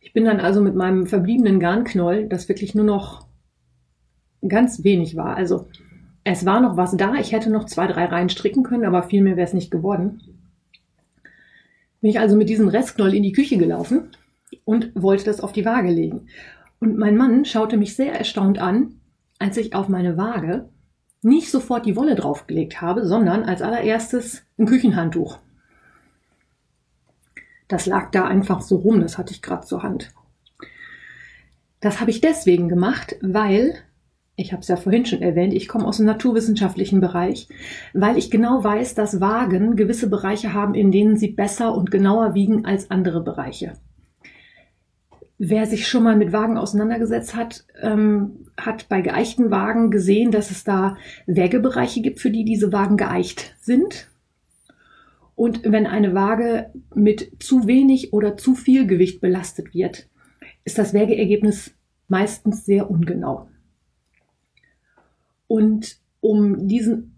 Ich 0.00 0.12
bin 0.12 0.24
dann 0.24 0.40
also 0.40 0.60
mit 0.60 0.74
meinem 0.74 1.06
verbliebenen 1.06 1.58
Garnknoll, 1.58 2.28
das 2.28 2.48
wirklich 2.48 2.74
nur 2.74 2.84
noch 2.84 3.26
ganz 4.46 4.84
wenig 4.84 5.16
war, 5.16 5.36
also 5.36 5.66
es 6.24 6.46
war 6.46 6.60
noch 6.60 6.76
was 6.76 6.96
da, 6.96 7.14
ich 7.14 7.32
hätte 7.32 7.50
noch 7.50 7.64
zwei, 7.64 7.86
drei 7.86 8.06
Reihen 8.06 8.30
stricken 8.30 8.62
können, 8.62 8.86
aber 8.86 9.02
viel 9.02 9.22
mehr 9.22 9.36
wäre 9.36 9.46
es 9.46 9.52
nicht 9.52 9.70
geworden. 9.70 10.22
Bin 12.04 12.10
ich 12.10 12.20
also 12.20 12.36
mit 12.36 12.50
diesem 12.50 12.68
Restknoll 12.68 13.14
in 13.14 13.22
die 13.22 13.32
Küche 13.32 13.56
gelaufen 13.56 14.10
und 14.66 14.92
wollte 14.94 15.24
das 15.24 15.40
auf 15.40 15.52
die 15.52 15.64
Waage 15.64 15.88
legen. 15.88 16.26
Und 16.78 16.98
mein 16.98 17.16
Mann 17.16 17.46
schaute 17.46 17.78
mich 17.78 17.96
sehr 17.96 18.12
erstaunt 18.12 18.58
an, 18.58 19.00
als 19.38 19.56
ich 19.56 19.74
auf 19.74 19.88
meine 19.88 20.18
Waage 20.18 20.68
nicht 21.22 21.50
sofort 21.50 21.86
die 21.86 21.96
Wolle 21.96 22.14
draufgelegt 22.14 22.82
habe, 22.82 23.06
sondern 23.06 23.44
als 23.44 23.62
allererstes 23.62 24.42
ein 24.58 24.66
Küchenhandtuch. 24.66 25.38
Das 27.68 27.86
lag 27.86 28.10
da 28.10 28.26
einfach 28.26 28.60
so 28.60 28.76
rum, 28.76 29.00
das 29.00 29.16
hatte 29.16 29.32
ich 29.32 29.40
gerade 29.40 29.64
zur 29.66 29.82
Hand. 29.82 30.12
Das 31.80 32.00
habe 32.00 32.10
ich 32.10 32.20
deswegen 32.20 32.68
gemacht, 32.68 33.16
weil, 33.22 33.76
ich 34.36 34.52
habe 34.52 34.62
es 34.62 34.68
ja 34.68 34.76
vorhin 34.76 35.06
schon 35.06 35.22
erwähnt, 35.22 35.52
ich 35.52 35.68
komme 35.68 35.86
aus 35.86 35.98
dem 35.98 36.06
naturwissenschaftlichen 36.06 37.00
Bereich, 37.00 37.48
weil 37.92 38.18
ich 38.18 38.30
genau 38.30 38.64
weiß, 38.64 38.94
dass 38.94 39.20
Wagen 39.20 39.76
gewisse 39.76 40.08
Bereiche 40.08 40.52
haben, 40.52 40.74
in 40.74 40.90
denen 40.90 41.16
sie 41.16 41.28
besser 41.28 41.74
und 41.74 41.90
genauer 41.90 42.34
wiegen 42.34 42.64
als 42.64 42.90
andere 42.90 43.22
Bereiche. 43.22 43.74
Wer 45.38 45.66
sich 45.66 45.86
schon 45.86 46.04
mal 46.04 46.16
mit 46.16 46.32
Wagen 46.32 46.56
auseinandergesetzt 46.56 47.34
hat, 47.34 47.64
ähm, 47.80 48.46
hat 48.56 48.88
bei 48.88 49.02
geeichten 49.02 49.50
Wagen 49.50 49.90
gesehen, 49.90 50.30
dass 50.30 50.50
es 50.50 50.64
da 50.64 50.96
Wägebereiche 51.26 52.00
gibt, 52.02 52.20
für 52.20 52.30
die 52.30 52.44
diese 52.44 52.72
Wagen 52.72 52.96
geeicht 52.96 53.54
sind. 53.60 54.08
Und 55.36 55.64
wenn 55.64 55.86
eine 55.86 56.14
Waage 56.14 56.70
mit 56.94 57.42
zu 57.42 57.66
wenig 57.66 58.12
oder 58.12 58.36
zu 58.36 58.54
viel 58.54 58.86
Gewicht 58.86 59.20
belastet 59.20 59.74
wird, 59.74 60.08
ist 60.64 60.78
das 60.78 60.94
Wägeergebnis 60.94 61.74
meistens 62.08 62.64
sehr 62.64 62.88
ungenau. 62.90 63.48
Und 65.46 65.98
um 66.20 66.66
diesen 66.68 67.14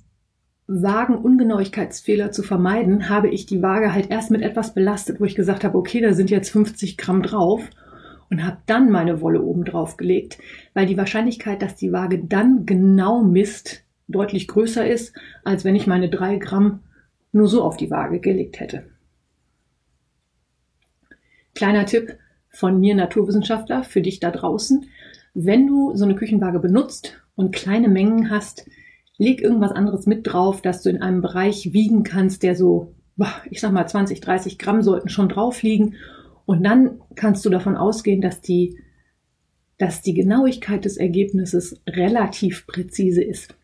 Wagenungenauigkeitsfehler 0.66 2.32
zu 2.32 2.42
vermeiden, 2.42 3.08
habe 3.08 3.28
ich 3.28 3.46
die 3.46 3.62
Waage 3.62 3.92
halt 3.92 4.10
erst 4.10 4.30
mit 4.30 4.42
etwas 4.42 4.74
belastet, 4.74 5.20
wo 5.20 5.24
ich 5.24 5.36
gesagt 5.36 5.62
habe, 5.62 5.78
okay, 5.78 6.00
da 6.00 6.12
sind 6.12 6.30
jetzt 6.30 6.50
50 6.50 6.96
Gramm 6.96 7.22
drauf 7.22 7.70
und 8.30 8.44
habe 8.44 8.58
dann 8.66 8.90
meine 8.90 9.20
Wolle 9.20 9.42
oben 9.42 9.64
drauf 9.64 9.96
gelegt, 9.96 10.38
weil 10.74 10.86
die 10.86 10.96
Wahrscheinlichkeit, 10.96 11.62
dass 11.62 11.76
die 11.76 11.92
Waage 11.92 12.24
dann 12.24 12.66
genau 12.66 13.22
misst, 13.22 13.84
deutlich 14.08 14.48
größer 14.48 14.86
ist, 14.86 15.14
als 15.44 15.64
wenn 15.64 15.76
ich 15.76 15.86
meine 15.86 16.08
drei 16.08 16.36
Gramm 16.36 16.80
nur 17.32 17.48
so 17.48 17.62
auf 17.62 17.76
die 17.76 17.90
Waage 17.90 18.20
gelegt 18.20 18.60
hätte. 18.60 18.84
Kleiner 21.54 21.86
Tipp 21.86 22.18
von 22.50 22.80
mir 22.80 22.94
Naturwissenschaftler 22.94 23.82
für 23.84 24.00
dich 24.00 24.20
da 24.20 24.30
draußen. 24.30 24.86
Wenn 25.34 25.66
du 25.66 25.94
so 25.94 26.04
eine 26.04 26.14
Küchenwaage 26.14 26.58
benutzt 26.58 27.20
und 27.36 27.54
kleine 27.54 27.88
Mengen 27.88 28.30
hast, 28.30 28.68
leg 29.18 29.40
irgendwas 29.40 29.72
anderes 29.72 30.06
mit 30.06 30.26
drauf, 30.26 30.60
dass 30.60 30.82
du 30.82 30.90
in 30.90 31.00
einem 31.00 31.22
Bereich 31.22 31.72
wiegen 31.72 32.02
kannst, 32.02 32.42
der 32.42 32.56
so, 32.56 32.94
ich 33.50 33.60
sag 33.60 33.72
mal 33.72 33.86
20, 33.86 34.20
30 34.20 34.58
Gramm 34.58 34.82
sollten 34.82 35.08
schon 35.08 35.28
drauf 35.28 35.62
liegen 35.62 35.94
und 36.44 36.64
dann 36.64 37.00
kannst 37.14 37.44
du 37.44 37.50
davon 37.50 37.76
ausgehen, 37.76 38.20
dass 38.20 38.40
die 38.40 38.78
dass 39.78 40.00
die 40.00 40.14
Genauigkeit 40.14 40.84
des 40.84 40.96
Ergebnisses 40.96 41.80
relativ 41.86 42.66
präzise 42.66 43.22
ist. 43.22 43.54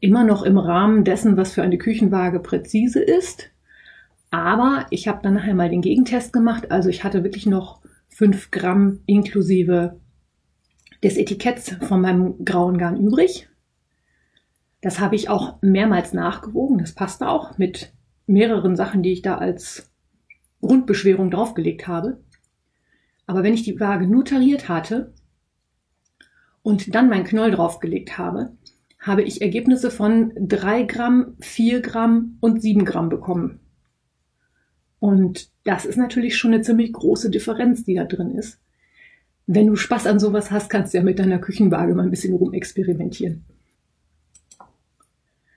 Immer 0.00 0.24
noch 0.24 0.44
im 0.44 0.58
Rahmen 0.58 1.04
dessen, 1.04 1.36
was 1.36 1.52
für 1.52 1.62
eine 1.62 1.78
Küchenwaage 1.78 2.40
präzise 2.40 3.00
ist. 3.00 3.50
Aber 4.30 4.86
ich 4.90 5.08
habe 5.08 5.20
dann 5.22 5.34
nachher 5.34 5.54
mal 5.54 5.70
den 5.70 5.80
Gegentest 5.80 6.32
gemacht. 6.32 6.70
Also 6.70 6.88
ich 6.88 7.02
hatte 7.02 7.24
wirklich 7.24 7.46
noch 7.46 7.80
5 8.10 8.50
Gramm 8.50 9.00
inklusive 9.06 9.98
des 11.02 11.16
Etiketts 11.16 11.76
von 11.86 12.00
meinem 12.00 12.44
grauen 12.44 12.78
Garn 12.78 12.96
übrig. 12.96 13.48
Das 14.80 15.00
habe 15.00 15.16
ich 15.16 15.28
auch 15.28 15.60
mehrmals 15.60 16.12
nachgewogen. 16.12 16.78
Das 16.78 16.92
passte 16.92 17.28
auch 17.28 17.58
mit 17.58 17.92
mehreren 18.26 18.76
Sachen, 18.76 19.02
die 19.02 19.12
ich 19.12 19.22
da 19.22 19.38
als 19.38 19.90
Grundbeschwerung 20.60 21.30
draufgelegt 21.30 21.86
habe. 21.86 22.20
Aber 23.26 23.42
wenn 23.42 23.54
ich 23.54 23.62
die 23.62 23.78
Waage 23.80 24.06
nur 24.06 24.24
tariert 24.24 24.68
hatte 24.68 25.12
und 26.62 26.94
dann 26.94 27.08
mein 27.08 27.24
Knoll 27.24 27.50
draufgelegt 27.50 28.18
habe, 28.18 28.52
habe 28.98 29.22
ich 29.22 29.42
Ergebnisse 29.42 29.90
von 29.90 30.32
3 30.36 30.82
Gramm, 30.84 31.36
4 31.40 31.80
Gramm 31.80 32.38
und 32.40 32.62
7 32.62 32.84
Gramm 32.84 33.08
bekommen. 33.08 33.60
Und 34.98 35.50
das 35.64 35.84
ist 35.84 35.96
natürlich 35.96 36.36
schon 36.36 36.52
eine 36.52 36.62
ziemlich 36.62 36.92
große 36.92 37.30
Differenz, 37.30 37.84
die 37.84 37.94
da 37.94 38.04
drin 38.04 38.32
ist. 38.32 38.60
Wenn 39.50 39.66
du 39.66 39.76
Spaß 39.76 40.06
an 40.06 40.20
sowas 40.20 40.50
hast, 40.50 40.68
kannst 40.68 40.92
du 40.92 40.98
ja 40.98 41.02
mit 41.02 41.18
deiner 41.18 41.38
Küchenwaage 41.38 41.94
mal 41.94 42.02
ein 42.02 42.10
bisschen 42.10 42.34
rumexperimentieren. 42.34 43.46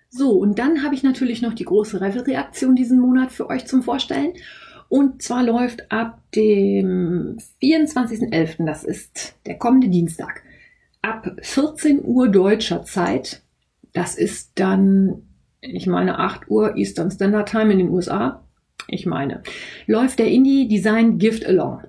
So, 0.09 0.31
und 0.31 0.59
dann 0.59 0.81
habe 0.81 0.95
ich 0.95 1.03
natürlich 1.03 1.41
noch 1.41 1.53
die 1.53 1.65
große 1.65 1.99
Revelry-Aktion 1.99 2.75
diesen 2.75 3.01
Monat 3.01 3.33
für 3.33 3.49
euch 3.49 3.65
zum 3.65 3.83
Vorstellen. 3.83 4.31
Und 4.87 5.21
zwar 5.21 5.43
läuft 5.43 5.91
ab 5.91 6.21
dem 6.33 7.37
24.11., 7.61 8.65
das 8.65 8.85
ist 8.85 9.35
der 9.45 9.57
kommende 9.57 9.89
Dienstag, 9.89 10.41
ab 11.01 11.35
14 11.41 11.99
Uhr 12.05 12.29
deutscher 12.29 12.83
Zeit, 12.83 13.41
das 13.91 14.15
ist 14.15 14.51
dann, 14.55 15.23
ich 15.59 15.87
meine, 15.87 16.17
8 16.17 16.49
Uhr 16.49 16.77
Eastern 16.77 17.11
Standard 17.11 17.49
Time 17.49 17.73
in 17.73 17.79
den 17.79 17.89
USA, 17.89 18.41
ich 18.87 19.05
meine, 19.05 19.43
läuft 19.85 20.19
der 20.19 20.27
Indie 20.27 20.69
Design 20.69 21.17
Gift 21.17 21.45
Along. 21.45 21.83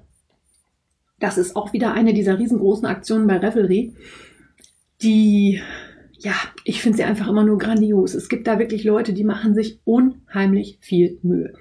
Das 1.22 1.38
ist 1.38 1.54
auch 1.54 1.72
wieder 1.72 1.94
eine 1.94 2.14
dieser 2.14 2.40
riesengroßen 2.40 2.84
Aktionen 2.84 3.28
bei 3.28 3.36
Revelry, 3.36 3.94
die 5.02 5.60
ja, 6.18 6.34
ich 6.64 6.82
finde 6.82 6.98
sie 6.98 7.04
einfach 7.04 7.28
immer 7.28 7.44
nur 7.44 7.58
grandios. 7.58 8.14
Es 8.14 8.28
gibt 8.28 8.48
da 8.48 8.58
wirklich 8.58 8.82
Leute, 8.82 9.12
die 9.12 9.22
machen 9.22 9.54
sich 9.54 9.78
unheimlich 9.84 10.78
viel 10.80 11.20
Mühe. 11.22 11.52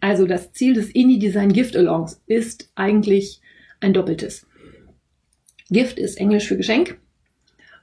Also 0.00 0.26
das 0.26 0.52
Ziel 0.52 0.74
des 0.74 0.90
Indie 0.90 1.18
Design 1.18 1.54
Gift 1.54 1.74
Alongs 1.74 2.20
ist 2.26 2.70
eigentlich 2.74 3.40
ein 3.80 3.94
doppeltes. 3.94 4.46
Gift 5.70 5.98
ist 5.98 6.18
Englisch 6.18 6.46
für 6.46 6.58
Geschenk. 6.58 6.98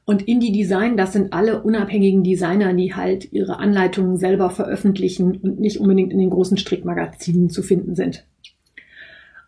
Und 0.05 0.27
Indie 0.27 0.51
Design, 0.51 0.95
das 0.95 1.13
sind 1.13 1.33
alle 1.33 1.63
unabhängigen 1.63 2.23
Designer, 2.23 2.71
die 2.75 2.93
halt 2.93 3.33
ihre 3.33 3.57
Anleitungen 3.57 4.17
selber 4.17 4.51
veröffentlichen 4.51 5.37
und 5.37 5.59
nicht 5.59 5.79
unbedingt 5.79 6.13
in 6.13 6.19
den 6.19 6.29
großen 6.29 6.57
Strickmagazinen 6.57 7.49
zu 7.49 7.63
finden 7.63 7.95
sind. 7.95 8.27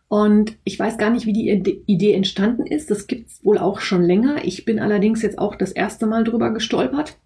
Und 0.09 0.57
ich 0.63 0.79
weiß 0.79 0.97
gar 0.97 1.09
nicht, 1.09 1.25
wie 1.25 1.33
die 1.33 1.83
Idee 1.85 2.13
entstanden 2.13 2.65
ist. 2.65 2.89
Das 2.89 3.07
gibt's 3.07 3.43
wohl 3.43 3.57
auch 3.57 3.81
schon 3.81 4.03
länger. 4.03 4.45
Ich 4.45 4.63
bin 4.63 4.79
allerdings 4.79 5.21
jetzt 5.21 5.37
auch 5.37 5.55
das 5.55 5.71
erste 5.71 6.07
Mal 6.07 6.23
drüber 6.23 6.51
gestolpert. 6.51 7.17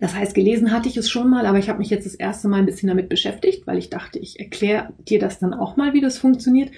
Das 0.00 0.14
heißt, 0.14 0.34
gelesen 0.34 0.72
hatte 0.72 0.88
ich 0.88 0.96
es 0.96 1.10
schon 1.10 1.28
mal, 1.28 1.46
aber 1.46 1.58
ich 1.58 1.68
habe 1.68 1.78
mich 1.78 1.90
jetzt 1.90 2.06
das 2.06 2.14
erste 2.14 2.48
Mal 2.48 2.58
ein 2.58 2.66
bisschen 2.66 2.88
damit 2.88 3.08
beschäftigt, 3.08 3.66
weil 3.66 3.78
ich 3.78 3.90
dachte, 3.90 4.18
ich 4.18 4.38
erkläre 4.38 4.92
dir 5.08 5.18
das 5.18 5.38
dann 5.38 5.54
auch 5.54 5.76
mal, 5.76 5.92
wie 5.92 6.00
das 6.00 6.18
funktioniert. 6.18 6.70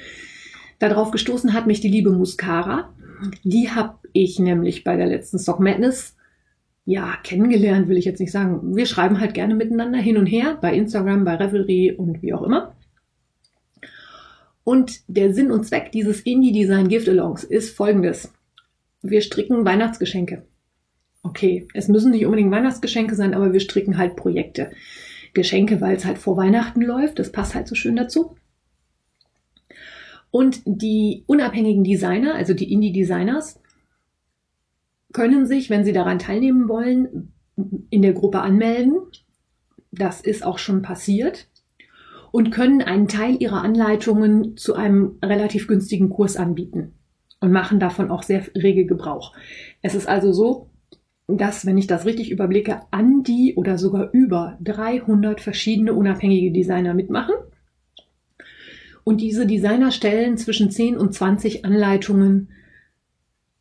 Darauf 0.78 1.10
gestoßen 1.10 1.52
hat 1.52 1.66
mich 1.66 1.80
die 1.80 1.88
liebe 1.88 2.10
Muscara. 2.10 2.94
Die 3.44 3.70
habe 3.70 3.98
ich 4.12 4.38
nämlich 4.38 4.84
bei 4.84 4.96
der 4.96 5.06
letzten 5.06 5.38
Stock 5.38 5.60
Madness 5.60 6.16
ja, 6.86 7.14
kennengelernt, 7.22 7.88
will 7.88 7.98
ich 7.98 8.06
jetzt 8.06 8.20
nicht 8.20 8.32
sagen. 8.32 8.74
Wir 8.74 8.86
schreiben 8.86 9.20
halt 9.20 9.34
gerne 9.34 9.54
miteinander 9.54 9.98
hin 9.98 10.16
und 10.16 10.26
her 10.26 10.58
bei 10.60 10.74
Instagram, 10.74 11.24
bei 11.24 11.36
Revelry 11.36 11.92
und 11.92 12.22
wie 12.22 12.32
auch 12.32 12.42
immer. 12.42 12.74
Und 14.70 15.00
der 15.08 15.34
Sinn 15.34 15.50
und 15.50 15.66
Zweck 15.66 15.90
dieses 15.90 16.20
Indie-Design 16.20 16.86
Gift-Alongs 16.86 17.42
ist 17.42 17.76
folgendes. 17.76 18.32
Wir 19.02 19.20
stricken 19.20 19.64
Weihnachtsgeschenke. 19.64 20.46
Okay, 21.24 21.66
es 21.74 21.88
müssen 21.88 22.12
nicht 22.12 22.24
unbedingt 22.24 22.52
Weihnachtsgeschenke 22.52 23.16
sein, 23.16 23.34
aber 23.34 23.52
wir 23.52 23.58
stricken 23.58 23.98
halt 23.98 24.14
Projekte. 24.14 24.70
Geschenke, 25.34 25.80
weil 25.80 25.96
es 25.96 26.04
halt 26.04 26.18
vor 26.18 26.36
Weihnachten 26.36 26.82
läuft. 26.82 27.18
Das 27.18 27.32
passt 27.32 27.56
halt 27.56 27.66
so 27.66 27.74
schön 27.74 27.96
dazu. 27.96 28.36
Und 30.30 30.62
die 30.64 31.24
unabhängigen 31.26 31.82
Designer, 31.82 32.36
also 32.36 32.54
die 32.54 32.72
Indie-Designers, 32.72 33.58
können 35.12 35.46
sich, 35.46 35.68
wenn 35.68 35.84
sie 35.84 35.92
daran 35.92 36.20
teilnehmen 36.20 36.68
wollen, 36.68 37.32
in 37.90 38.02
der 38.02 38.12
Gruppe 38.12 38.40
anmelden. 38.40 39.00
Das 39.90 40.20
ist 40.20 40.44
auch 40.44 40.58
schon 40.58 40.80
passiert 40.80 41.49
und 42.32 42.50
können 42.50 42.82
einen 42.82 43.08
Teil 43.08 43.36
ihrer 43.40 43.62
Anleitungen 43.62 44.56
zu 44.56 44.74
einem 44.74 45.18
relativ 45.24 45.66
günstigen 45.66 46.10
Kurs 46.10 46.36
anbieten 46.36 46.92
und 47.40 47.52
machen 47.52 47.80
davon 47.80 48.10
auch 48.10 48.22
sehr 48.22 48.44
rege 48.54 48.86
Gebrauch. 48.86 49.34
Es 49.82 49.94
ist 49.94 50.06
also 50.06 50.32
so, 50.32 50.70
dass, 51.26 51.66
wenn 51.66 51.78
ich 51.78 51.86
das 51.86 52.06
richtig 52.06 52.30
überblicke, 52.30 52.80
an 52.90 53.22
die 53.22 53.54
oder 53.56 53.78
sogar 53.78 54.10
über 54.12 54.58
300 54.62 55.40
verschiedene 55.40 55.94
unabhängige 55.94 56.52
Designer 56.52 56.94
mitmachen. 56.94 57.34
Und 59.04 59.20
diese 59.20 59.46
Designer 59.46 59.90
stellen 59.90 60.36
zwischen 60.36 60.70
10 60.70 60.96
und 60.96 61.14
20 61.14 61.64
Anleitungen 61.64 62.50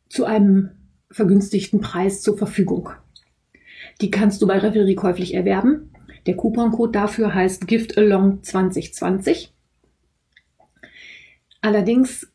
zu 0.08 0.24
einem 0.24 0.70
vergünstigten 1.10 1.80
Preis 1.80 2.22
zur 2.22 2.36
Verfügung. 2.36 2.90
Die 4.00 4.10
kannst 4.10 4.42
du 4.42 4.46
bei 4.46 4.58
Revelry 4.58 4.94
käuflich 4.94 5.34
erwerben. 5.34 5.90
Der 6.26 6.36
Couponcode 6.36 6.94
dafür 6.94 7.34
heißt 7.34 7.66
GiftAlong 7.66 8.42
2020. 8.42 9.52
Allerdings 11.62 12.30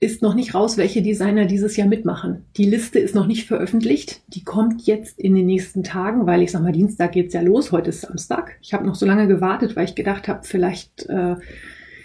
ist 0.00 0.22
noch 0.22 0.34
nicht 0.34 0.54
raus, 0.54 0.78
welche 0.78 1.02
Designer 1.02 1.44
dieses 1.44 1.76
Jahr 1.76 1.86
mitmachen. 1.86 2.46
Die 2.56 2.64
Liste 2.64 2.98
ist 2.98 3.14
noch 3.14 3.26
nicht 3.26 3.46
veröffentlicht. 3.46 4.22
Die 4.28 4.42
kommt 4.42 4.86
jetzt 4.86 5.18
in 5.18 5.34
den 5.34 5.44
nächsten 5.44 5.82
Tagen, 5.82 6.26
weil 6.26 6.42
ich 6.42 6.52
sag 6.52 6.62
mal, 6.62 6.72
Dienstag 6.72 7.12
geht's 7.12 7.34
ja 7.34 7.42
los. 7.42 7.70
Heute 7.70 7.90
ist 7.90 8.00
Samstag. 8.00 8.56
Ich 8.62 8.72
habe 8.72 8.86
noch 8.86 8.94
so 8.94 9.04
lange 9.04 9.28
gewartet, 9.28 9.76
weil 9.76 9.84
ich 9.84 9.94
gedacht 9.94 10.26
habe, 10.26 10.40
vielleicht 10.44 11.06
äh, 11.10 11.36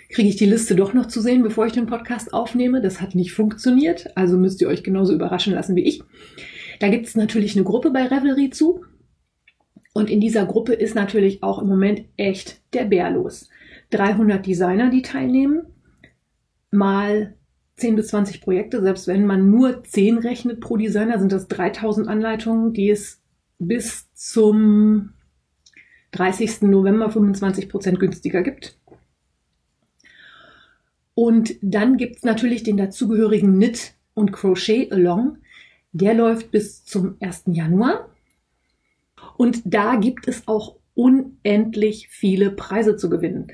kriege 0.10 0.27
ich 0.27 0.36
die 0.36 0.45
Liste 0.45 0.75
doch 0.75 0.93
noch 0.93 1.05
zu 1.05 1.21
sehen, 1.21 1.41
bevor 1.41 1.67
ich 1.67 1.73
den 1.73 1.86
Podcast 1.86 2.34
aufnehme. 2.34 2.81
Das 2.81 2.99
hat 2.99 3.15
nicht 3.15 3.31
funktioniert. 3.31 4.15
Also 4.17 4.38
müsst 4.38 4.62
ihr 4.62 4.67
euch 4.67 4.84
genauso 4.84 5.13
überraschen 5.13 5.53
lassen 5.53 5.77
wie 5.77 5.86
ich. 5.86 6.03
Da 6.81 6.89
gibt's 6.89 7.15
natürlich 7.15 7.55
eine 7.55 7.63
Gruppe 7.63 7.91
bei 7.91 8.03
Revelry 8.03 8.49
zu. 8.49 8.84
Und 9.95 10.10
in 10.10 10.19
dieser 10.19 10.45
Gruppe 10.45 10.73
ist 10.73 10.93
natürlich 10.93 11.41
auch 11.41 11.58
im 11.62 11.69
Moment 11.69 12.03
echt 12.17 12.62
der 12.73 12.84
Bär 12.84 13.10
los. 13.12 13.49
300 13.91 14.45
Designer, 14.45 14.89
die 14.89 15.01
teilnehmen, 15.01 15.67
mal 16.69 17.36
10 17.77 17.95
bis 17.95 18.08
20 18.10 18.41
Projekte. 18.41 18.81
Selbst 18.81 19.08
wenn 19.08 19.25
man 19.25 19.49
nur 19.49 19.86
10 19.86 20.17
rechnet 20.17 20.60
pro 20.60 20.75
Designer, 20.75 21.17
sind 21.17 21.31
das 21.31 21.47
3000 21.47 22.10
Anleitungen, 22.10 22.73
die 22.73 22.89
es 22.89 23.21
bis 23.58 24.12
zum 24.13 25.13
30. 26.12 26.63
November 26.63 27.10
25 27.10 27.69
Prozent 27.69 27.97
günstiger 27.97 28.43
gibt. 28.43 28.77
Und 31.13 31.55
dann 31.62 31.95
gibt 31.95 32.17
es 32.17 32.23
natürlich 32.23 32.63
den 32.63 32.75
dazugehörigen 32.75 33.53
Knit 33.53 33.93
und 34.13 34.34
Crochet 34.34 34.91
Along. 34.91 35.38
Der 35.93 36.13
läuft 36.13 36.51
bis 36.51 36.84
zum 36.84 37.15
1. 37.21 37.43
Januar. 37.45 38.10
Und 39.37 39.61
da 39.65 39.95
gibt 39.95 40.27
es 40.27 40.47
auch 40.47 40.77
unendlich 40.93 42.07
viele 42.09 42.51
Preise 42.51 42.95
zu 42.95 43.09
gewinnen. 43.09 43.47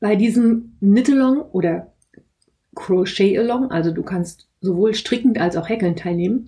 Bei 0.00 0.16
diesem 0.16 0.76
Knit-Along 0.80 1.42
oder 1.42 1.92
Crochet-Along, 2.74 3.70
also 3.70 3.92
du 3.92 4.02
kannst 4.02 4.48
sowohl 4.60 4.94
strickend 4.94 5.38
als 5.38 5.56
auch 5.56 5.68
häkeln 5.68 5.96
teilnehmen, 5.96 6.46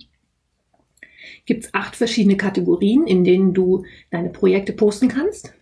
gibt 1.45 1.65
es 1.65 1.73
acht 1.73 1.95
verschiedene 1.95 2.37
Kategorien, 2.37 3.07
in 3.07 3.23
denen 3.23 3.53
du 3.53 3.83
deine 4.09 4.29
Projekte 4.29 4.73
posten 4.73 5.07
kannst, 5.07 5.53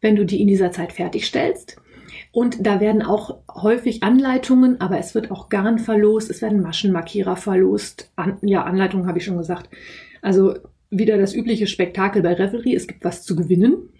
wenn 0.00 0.16
du 0.16 0.24
die 0.24 0.40
in 0.40 0.48
dieser 0.48 0.72
Zeit 0.72 0.92
fertigstellst. 0.92 1.76
Und 2.32 2.66
da 2.66 2.80
werden 2.80 3.02
auch 3.02 3.38
häufig 3.52 4.02
Anleitungen, 4.02 4.80
aber 4.80 4.98
es 4.98 5.14
wird 5.14 5.30
auch 5.30 5.48
Garn 5.48 5.78
verlost, 5.78 6.30
es 6.30 6.42
werden 6.42 6.62
Maschenmarkierer 6.62 7.36
verlost. 7.36 8.12
An, 8.16 8.38
ja, 8.42 8.64
Anleitungen 8.64 9.06
habe 9.06 9.18
ich 9.18 9.24
schon 9.24 9.38
gesagt. 9.38 9.68
Also 10.20 10.54
wieder 10.98 11.18
das 11.18 11.34
übliche 11.34 11.66
Spektakel 11.66 12.22
bei 12.22 12.34
Revelry. 12.34 12.74
Es 12.74 12.86
gibt 12.86 13.04
was 13.04 13.22
zu 13.22 13.36
gewinnen. 13.36 13.90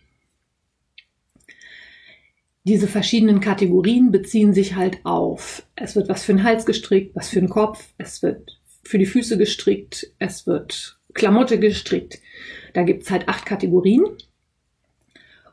Diese 2.65 2.89
verschiedenen 2.89 3.41
Kategorien 3.41 4.11
beziehen 4.11 4.55
sich 4.55 4.75
halt 4.75 5.05
auf, 5.05 5.67
es 5.77 5.97
wird 5.97 6.09
was 6.09 6.25
für 6.25 6.33
den 6.33 6.45
Hals 6.45 6.65
gestrickt, 6.65 7.15
was 7.15 7.29
für 7.29 7.41
den 7.41 7.51
Kopf, 7.51 7.93
es 7.99 8.23
wird 8.23 8.59
für 8.83 8.97
die 8.97 9.05
Füße 9.07 9.37
gestrickt, 9.37 10.13
es 10.19 10.47
wird 10.47 10.99
Klamotte 11.13 11.59
gestrickt. 11.59 12.21
Da 12.73 12.83
gibt 12.83 13.03
es 13.03 13.11
halt 13.11 13.29
acht 13.29 13.45
Kategorien. 13.45 14.05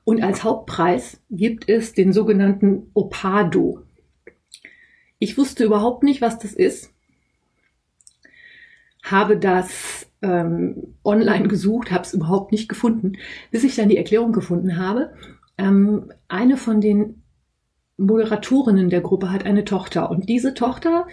Und 0.06 0.24
als 0.24 0.44
Hauptpreis 0.44 1.22
gibt 1.30 1.70
es 1.70 1.94
den 1.94 2.14
sogenannten 2.14 2.90
Opado. 2.94 3.82
Ich 5.20 5.38
wusste 5.38 5.66
überhaupt 5.66 6.04
nicht, 6.04 6.22
was 6.22 6.40
das 6.40 6.54
ist. 6.54 6.92
Habe 9.04 9.38
das 9.38 10.08
ähm, 10.22 10.96
online 11.04 11.48
gesucht, 11.48 11.92
habe 11.92 12.04
es 12.04 12.14
überhaupt 12.14 12.52
nicht 12.52 12.70
gefunden, 12.70 13.14
bis 13.52 13.64
ich 13.64 13.76
dann 13.76 13.90
die 13.90 13.98
Erklärung 13.98 14.32
gefunden 14.32 14.78
habe. 14.78 15.14
Ähm, 15.58 16.12
eine 16.28 16.58
von 16.58 16.82
den 16.82 17.24
Moderatorinnen 17.98 18.90
der 18.90 19.02
Gruppe 19.02 19.32
hat 19.32 19.46
eine 19.46 19.66
Tochter 19.66 20.10
und 20.10 20.30
diese 20.30 20.54
Tochter 20.54 21.08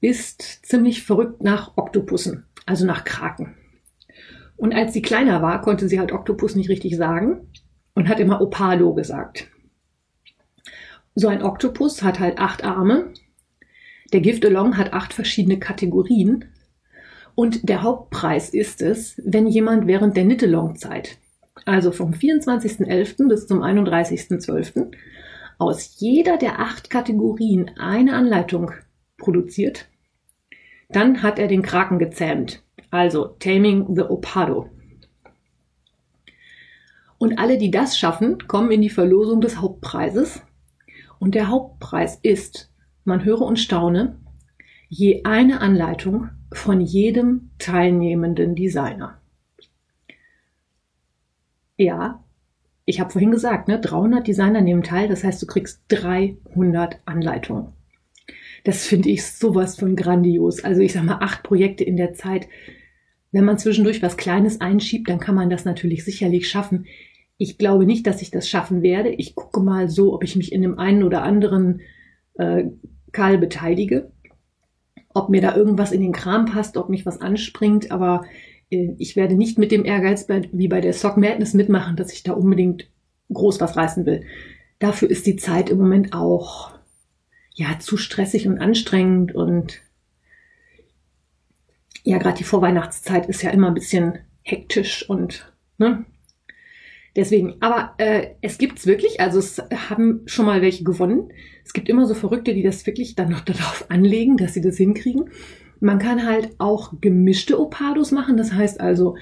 ist 0.00 0.66
ziemlich 0.66 1.02
verrückt 1.02 1.42
nach 1.42 1.76
Oktopussen, 1.76 2.44
also 2.66 2.84
nach 2.84 3.04
Kraken. 3.04 3.54
Und 4.56 4.74
als 4.74 4.92
sie 4.92 5.02
kleiner 5.02 5.42
war, 5.42 5.60
konnte 5.62 5.88
sie 5.88 5.98
halt 5.98 6.12
Oktopus 6.12 6.54
nicht 6.54 6.68
richtig 6.68 6.96
sagen 6.96 7.48
und 7.94 8.08
hat 8.08 8.20
immer 8.20 8.40
Opalo 8.40 8.94
gesagt. 8.94 9.48
So 11.14 11.28
ein 11.28 11.42
Oktopus 11.42 12.02
hat 12.02 12.20
halt 12.20 12.38
acht 12.38 12.64
Arme. 12.64 13.12
Der 14.12 14.20
Giftalong 14.20 14.76
hat 14.76 14.92
acht 14.92 15.12
verschiedene 15.12 15.58
Kategorien. 15.58 16.46
Und 17.34 17.68
der 17.68 17.82
Hauptpreis 17.82 18.50
ist 18.50 18.80
es, 18.80 19.20
wenn 19.24 19.46
jemand 19.46 19.86
während 19.86 20.16
der 20.16 20.24
Nittelong-Zeit, 20.24 21.18
also 21.64 21.90
vom 21.92 22.12
24.11. 22.12 23.28
bis 23.28 23.46
zum 23.46 23.62
31.12., 23.62 24.92
aus 25.58 25.96
jeder 25.98 26.36
der 26.36 26.60
acht 26.60 26.90
Kategorien 26.90 27.70
eine 27.78 28.14
Anleitung 28.14 28.72
produziert 29.18 29.88
dann 30.94 31.22
hat 31.22 31.38
er 31.38 31.48
den 31.48 31.62
Kraken 31.62 31.98
gezähmt. 31.98 32.62
Also 32.90 33.26
Taming 33.40 33.96
the 33.96 34.02
Opado. 34.02 34.70
Und 37.18 37.38
alle, 37.38 37.58
die 37.58 37.70
das 37.70 37.98
schaffen, 37.98 38.46
kommen 38.46 38.70
in 38.70 38.82
die 38.82 38.90
Verlosung 38.90 39.40
des 39.40 39.60
Hauptpreises. 39.60 40.42
Und 41.18 41.34
der 41.34 41.48
Hauptpreis 41.48 42.18
ist, 42.22 42.70
man 43.04 43.24
höre 43.24 43.42
und 43.42 43.58
staune, 43.58 44.20
je 44.88 45.24
eine 45.24 45.60
Anleitung 45.60 46.30
von 46.56 46.80
jedem 46.80 47.50
teilnehmenden 47.58 48.54
Designer. 48.54 49.20
Ja, 51.76 52.24
ich 52.84 53.00
habe 53.00 53.10
vorhin 53.10 53.30
gesagt, 53.30 53.68
ne, 53.68 53.80
300 53.80 54.26
Designer 54.26 54.60
nehmen 54.60 54.82
teil, 54.82 55.08
das 55.08 55.24
heißt, 55.24 55.42
du 55.42 55.46
kriegst 55.46 55.82
300 55.88 57.00
Anleitungen. 57.06 57.72
Das 58.62 58.86
finde 58.86 59.10
ich 59.10 59.26
sowas 59.26 59.76
von 59.76 59.96
grandios. 59.96 60.62
Also 60.62 60.80
ich 60.80 60.92
sage 60.92 61.06
mal, 61.06 61.18
acht 61.20 61.42
Projekte 61.42 61.84
in 61.84 61.96
der 61.96 62.14
Zeit. 62.14 62.46
Wenn 63.32 63.44
man 63.44 63.58
zwischendurch 63.58 64.00
was 64.00 64.16
Kleines 64.16 64.60
einschiebt, 64.60 65.08
dann 65.08 65.18
kann 65.18 65.34
man 65.34 65.50
das 65.50 65.64
natürlich 65.64 66.04
sicherlich 66.04 66.48
schaffen. 66.48 66.86
Ich 67.36 67.58
glaube 67.58 67.84
nicht, 67.84 68.06
dass 68.06 68.22
ich 68.22 68.30
das 68.30 68.48
schaffen 68.48 68.80
werde. 68.82 69.10
Ich 69.10 69.34
gucke 69.34 69.60
mal 69.60 69.88
so, 69.88 70.14
ob 70.14 70.22
ich 70.22 70.36
mich 70.36 70.52
in 70.52 70.62
dem 70.62 70.78
einen 70.78 71.02
oder 71.02 71.22
anderen 71.22 71.80
äh, 72.34 72.64
Karl 73.12 73.38
beteilige. 73.38 74.12
Ob 75.14 75.30
mir 75.30 75.40
da 75.40 75.56
irgendwas 75.56 75.92
in 75.92 76.02
den 76.02 76.12
Kram 76.12 76.44
passt, 76.44 76.76
ob 76.76 76.90
mich 76.90 77.06
was 77.06 77.20
anspringt, 77.20 77.90
aber 77.90 78.24
äh, 78.70 78.94
ich 78.98 79.16
werde 79.16 79.34
nicht 79.34 79.58
mit 79.58 79.72
dem 79.72 79.84
Ehrgeiz 79.84 80.26
bei, 80.26 80.48
wie 80.52 80.68
bei 80.68 80.80
der 80.80 80.92
Sock 80.92 81.16
Madness 81.16 81.54
mitmachen, 81.54 81.96
dass 81.96 82.12
ich 82.12 82.22
da 82.22 82.32
unbedingt 82.32 82.90
groß 83.32 83.60
was 83.60 83.76
reißen 83.76 84.04
will. 84.04 84.24
Dafür 84.78 85.08
ist 85.08 85.26
die 85.26 85.36
Zeit 85.36 85.70
im 85.70 85.78
Moment 85.78 86.12
auch 86.12 86.72
ja 87.54 87.78
zu 87.78 87.96
stressig 87.96 88.46
und 88.46 88.58
anstrengend 88.58 89.34
und 89.34 89.80
ja, 92.02 92.18
gerade 92.18 92.36
die 92.36 92.44
Vorweihnachtszeit 92.44 93.26
ist 93.28 93.42
ja 93.42 93.50
immer 93.50 93.68
ein 93.68 93.74
bisschen 93.74 94.18
hektisch 94.42 95.08
und 95.08 95.50
ne? 95.78 96.04
Deswegen, 97.16 97.54
aber 97.60 97.94
äh, 97.98 98.30
es 98.42 98.58
gibt's 98.58 98.86
wirklich, 98.86 99.20
also 99.20 99.38
es 99.38 99.62
haben 99.88 100.22
schon 100.26 100.46
mal 100.46 100.62
welche 100.62 100.82
gewonnen. 100.82 101.30
Es 101.64 101.72
gibt 101.72 101.88
immer 101.88 102.06
so 102.06 102.14
Verrückte, 102.14 102.54
die 102.54 102.62
das 102.62 102.86
wirklich 102.86 103.14
dann 103.14 103.30
noch 103.30 103.40
darauf 103.44 103.86
anlegen, 103.88 104.36
dass 104.36 104.54
sie 104.54 104.60
das 104.60 104.76
hinkriegen. 104.76 105.30
Man 105.80 105.98
kann 105.98 106.26
halt 106.26 106.50
auch 106.58 106.94
gemischte 107.00 107.60
Opados 107.60 108.10
machen, 108.10 108.36
das 108.36 108.52
heißt 108.52 108.80
also 108.80 109.16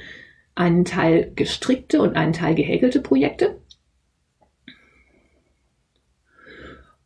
einen 0.54 0.84
Teil 0.84 1.32
gestrickte 1.34 2.00
und 2.00 2.16
einen 2.16 2.32
Teil 2.32 2.54
gehäkelte 2.54 3.00
Projekte. 3.00 3.58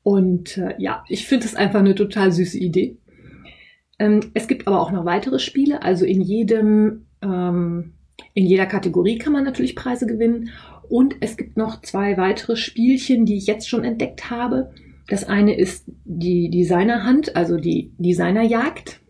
Und 0.03 0.57
äh, 0.59 0.75
ja, 0.79 1.03
ich 1.09 1.27
finde 1.27 1.47
es 1.47 1.57
einfach 1.57 1.81
eine 1.81 1.97
total 1.97 2.31
süße 2.31 2.59
Idee. 2.59 2.97
Ähm, 3.99 4.21
es 4.35 4.47
gibt 4.47 4.67
aber 4.69 4.81
auch 4.81 4.93
noch 4.93 5.05
weitere 5.05 5.41
Spiele. 5.41 5.83
Also 5.83 6.05
in 6.05 6.21
jedem, 6.21 7.07
ähm, 7.23 7.95
in 8.33 8.47
jeder 8.47 8.67
Kategorie 8.67 9.19
kann 9.19 9.33
man 9.33 9.43
natürlich 9.43 9.75
Preise 9.75 10.07
gewinnen. 10.07 10.51
Und 10.89 11.17
es 11.21 11.37
gibt 11.37 11.57
noch 11.57 11.83
zwei 11.83 12.17
weitere 12.17 12.57
Spielchen, 12.57 13.27
die 13.27 13.37
ich 13.37 13.47
jetzt 13.47 13.69
schon 13.69 13.85
entdeckt 13.85 14.31
habe. 14.31 14.73
Das 15.09 15.25
eine 15.25 15.57
ist 15.57 15.85
die 16.05 16.51
Designerhand, 16.51 17.37
also 17.37 17.57
die 17.57 17.93
Designerjagd. 17.99 19.01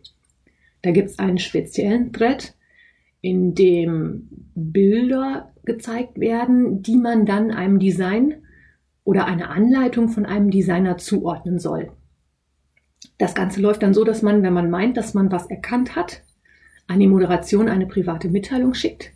Da 0.82 0.90
gibt 0.90 1.10
es 1.10 1.18
einen 1.18 1.38
speziellen 1.38 2.12
Thread, 2.12 2.54
in 3.20 3.54
dem 3.54 4.28
Bilder 4.54 5.52
gezeigt 5.64 6.20
werden, 6.20 6.82
die 6.82 6.96
man 6.96 7.26
dann 7.26 7.50
einem 7.50 7.78
Design 7.78 8.42
oder 9.04 9.26
eine 9.26 9.48
Anleitung 9.48 10.08
von 10.08 10.26
einem 10.26 10.50
Designer 10.50 10.98
zuordnen 10.98 11.58
soll. 11.58 11.90
Das 13.18 13.34
Ganze 13.34 13.60
läuft 13.60 13.82
dann 13.82 13.94
so, 13.94 14.04
dass 14.04 14.22
man, 14.22 14.42
wenn 14.42 14.52
man 14.52 14.70
meint, 14.70 14.96
dass 14.96 15.14
man 15.14 15.32
was 15.32 15.46
erkannt 15.46 15.96
hat, 15.96 16.22
an 16.86 17.00
die 17.00 17.06
Moderation 17.06 17.68
eine 17.68 17.86
private 17.86 18.28
Mitteilung 18.28 18.74
schickt. 18.74 19.12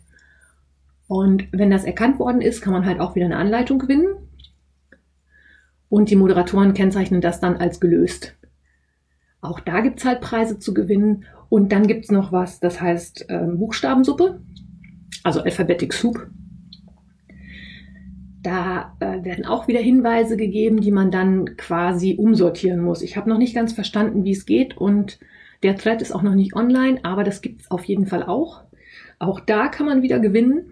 Und 1.11 1.49
wenn 1.51 1.69
das 1.69 1.83
erkannt 1.83 2.19
worden 2.19 2.39
ist, 2.39 2.61
kann 2.61 2.71
man 2.71 2.85
halt 2.85 3.01
auch 3.01 3.15
wieder 3.15 3.25
eine 3.25 3.35
Anleitung 3.35 3.79
gewinnen. 3.79 4.15
Und 5.89 6.09
die 6.09 6.15
Moderatoren 6.15 6.73
kennzeichnen 6.73 7.19
das 7.19 7.41
dann 7.41 7.57
als 7.57 7.81
gelöst. 7.81 8.37
Auch 9.41 9.59
da 9.59 9.81
gibt's 9.81 10.05
halt 10.05 10.21
Preise 10.21 10.57
zu 10.57 10.73
gewinnen. 10.73 11.25
Und 11.49 11.73
dann 11.73 11.85
gibt's 11.85 12.11
noch 12.11 12.31
was, 12.31 12.61
das 12.61 12.79
heißt 12.79 13.29
äh, 13.29 13.39
Buchstabensuppe, 13.39 14.39
also 15.21 15.41
Alphabetic 15.41 15.91
Soup. 15.91 16.29
Da 18.41 18.95
äh, 19.01 19.25
werden 19.25 19.45
auch 19.45 19.67
wieder 19.67 19.81
Hinweise 19.81 20.37
gegeben, 20.37 20.79
die 20.79 20.93
man 20.93 21.11
dann 21.11 21.57
quasi 21.57 22.15
umsortieren 22.17 22.79
muss. 22.79 23.01
Ich 23.01 23.17
habe 23.17 23.29
noch 23.29 23.37
nicht 23.37 23.53
ganz 23.53 23.73
verstanden, 23.73 24.23
wie 24.23 24.31
es 24.31 24.45
geht 24.45 24.77
und 24.77 25.19
der 25.61 25.75
Thread 25.75 26.01
ist 26.01 26.13
auch 26.13 26.23
noch 26.23 26.35
nicht 26.35 26.55
online, 26.55 27.03
aber 27.03 27.25
das 27.25 27.41
gibt 27.41 27.63
es 27.63 27.69
auf 27.69 27.83
jeden 27.83 28.05
Fall 28.05 28.23
auch. 28.23 28.63
Auch 29.19 29.41
da 29.41 29.67
kann 29.67 29.85
man 29.85 30.03
wieder 30.03 30.19
gewinnen. 30.19 30.71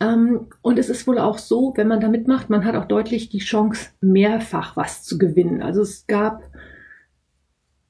Ähm, 0.00 0.46
und 0.62 0.78
es 0.78 0.88
ist 0.88 1.06
wohl 1.06 1.18
auch 1.18 1.38
so, 1.38 1.72
wenn 1.76 1.88
man 1.88 2.00
da 2.00 2.08
mitmacht, 2.08 2.50
man 2.50 2.64
hat 2.64 2.76
auch 2.76 2.86
deutlich 2.86 3.28
die 3.30 3.38
Chance, 3.38 3.90
mehrfach 4.00 4.76
was 4.76 5.02
zu 5.02 5.18
gewinnen. 5.18 5.62
Also 5.62 5.82
es 5.82 6.06
gab 6.06 6.42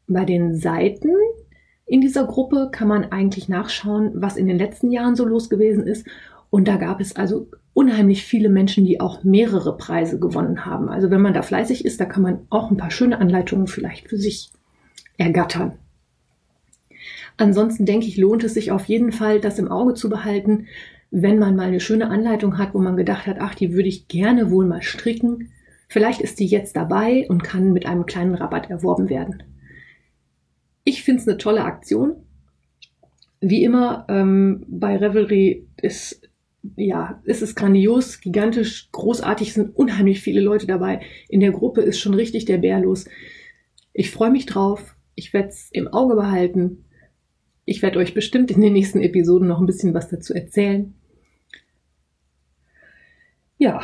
bei 0.07 0.25
den 0.25 0.55
Seiten 0.55 1.11
in 1.89 2.03
dieser 2.03 2.27
Gruppe 2.27 2.69
kann 2.71 2.87
man 2.87 3.07
eigentlich 3.13 3.49
nachschauen, 3.49 4.13
was 4.15 4.37
in 4.37 4.47
den 4.47 4.59
letzten 4.59 4.91
Jahren 4.91 5.17
so 5.17 5.25
los 5.25 5.49
gewesen 5.49 5.87
ist. 5.87 6.07
Und 6.51 6.69
da 6.69 6.77
gab 6.77 7.01
es 7.01 7.17
also 7.17 7.49
unheimlich 7.73 8.25
viele 8.25 8.51
Menschen, 8.51 8.85
die 8.85 9.01
auch 9.01 9.25
mehrere 9.25 9.75
Preise 9.77 10.19
gewonnen 10.19 10.67
haben. 10.67 10.91
Also 10.91 11.11
wenn 11.11 11.23
man 11.23 11.33
da 11.33 11.41
fleißig 11.41 11.87
ist, 11.87 11.99
da 11.99 12.05
kann 12.05 12.23
man 12.23 12.41
auch 12.51 12.71
ein 12.71 12.77
paar 12.77 12.91
schöne 12.91 13.19
Anleitungen 13.19 13.69
vielleicht 13.69 14.09
für 14.09 14.19
sich 14.19 14.51
ergattern. 15.17 15.79
Ansonsten 17.39 17.87
denke 17.87 18.07
ich, 18.07 18.19
lohnt 18.19 18.45
es 18.45 18.53
sich 18.55 18.71
auf 18.71 18.85
jeden 18.85 19.13
Fall, 19.13 19.41
das 19.41 19.59
im 19.59 19.69
Auge 19.69 19.95
zu 19.95 20.11
behalten, 20.11 20.67
wenn 21.11 21.39
man 21.39 21.57
mal 21.57 21.69
eine 21.69 21.81
schöne 21.81 22.11
Anleitung 22.11 22.59
hat, 22.59 22.75
wo 22.75 22.79
man 22.79 22.97
gedacht 22.97 23.27
hat, 23.27 23.39
ach, 23.41 23.55
die 23.55 23.73
würde 23.73 23.89
ich 23.89 24.09
gerne 24.09 24.51
wohl 24.51 24.67
mal 24.67 24.83
stricken. 24.83 25.51
Vielleicht 25.89 26.21
ist 26.21 26.39
die 26.39 26.47
jetzt 26.47 26.77
dabei 26.77 27.27
und 27.29 27.43
kann 27.43 27.73
mit 27.73 27.87
einem 27.87 28.07
kleinen 28.07 28.35
Rabatt 28.35 28.69
erworben 28.69 29.09
werden. 29.09 29.43
Ich 30.85 31.03
finde 31.03 31.23
es 31.23 31.29
eine 31.29 31.39
tolle 31.39 31.65
Aktion. 31.65 32.17
Wie 33.41 33.63
immer 33.63 34.07
ähm, 34.09 34.65
bei 34.69 34.97
Revelry 34.97 35.67
ist 35.81 36.29
ja, 36.77 37.23
es 37.25 37.41
ist 37.41 37.55
grandios, 37.55 38.21
gigantisch, 38.21 38.89
großartig, 38.93 39.55
sind 39.55 39.77
unheimlich 39.77 40.21
viele 40.21 40.41
Leute 40.41 40.67
dabei. 40.67 41.01
In 41.29 41.41
der 41.41 41.53
Gruppe 41.53 41.83
ist 41.83 42.01
schon 42.01 42.15
richtig 42.15 42.45
der 42.45 42.59
Bär 42.59 42.81
los. 42.81 43.07
Ich 43.93 44.11
freue 44.11 44.31
mich 44.31 44.47
drauf. 44.47 44.97
Ich 45.15 45.33
werde 45.33 45.49
es 45.49 45.71
im 45.73 45.89
Auge 45.89 46.15
behalten. 46.15 46.85
Ich 47.65 47.83
werde 47.83 47.99
euch 47.99 48.15
bestimmt 48.15 48.51
in 48.51 48.61
den 48.61 48.73
nächsten 48.73 49.01
Episoden 49.01 49.49
noch 49.49 49.61
ein 49.61 49.67
bisschen 49.67 49.95
was 49.95 50.09
dazu 50.09 50.35
erzählen. 50.35 50.95
Ja, 53.59 53.83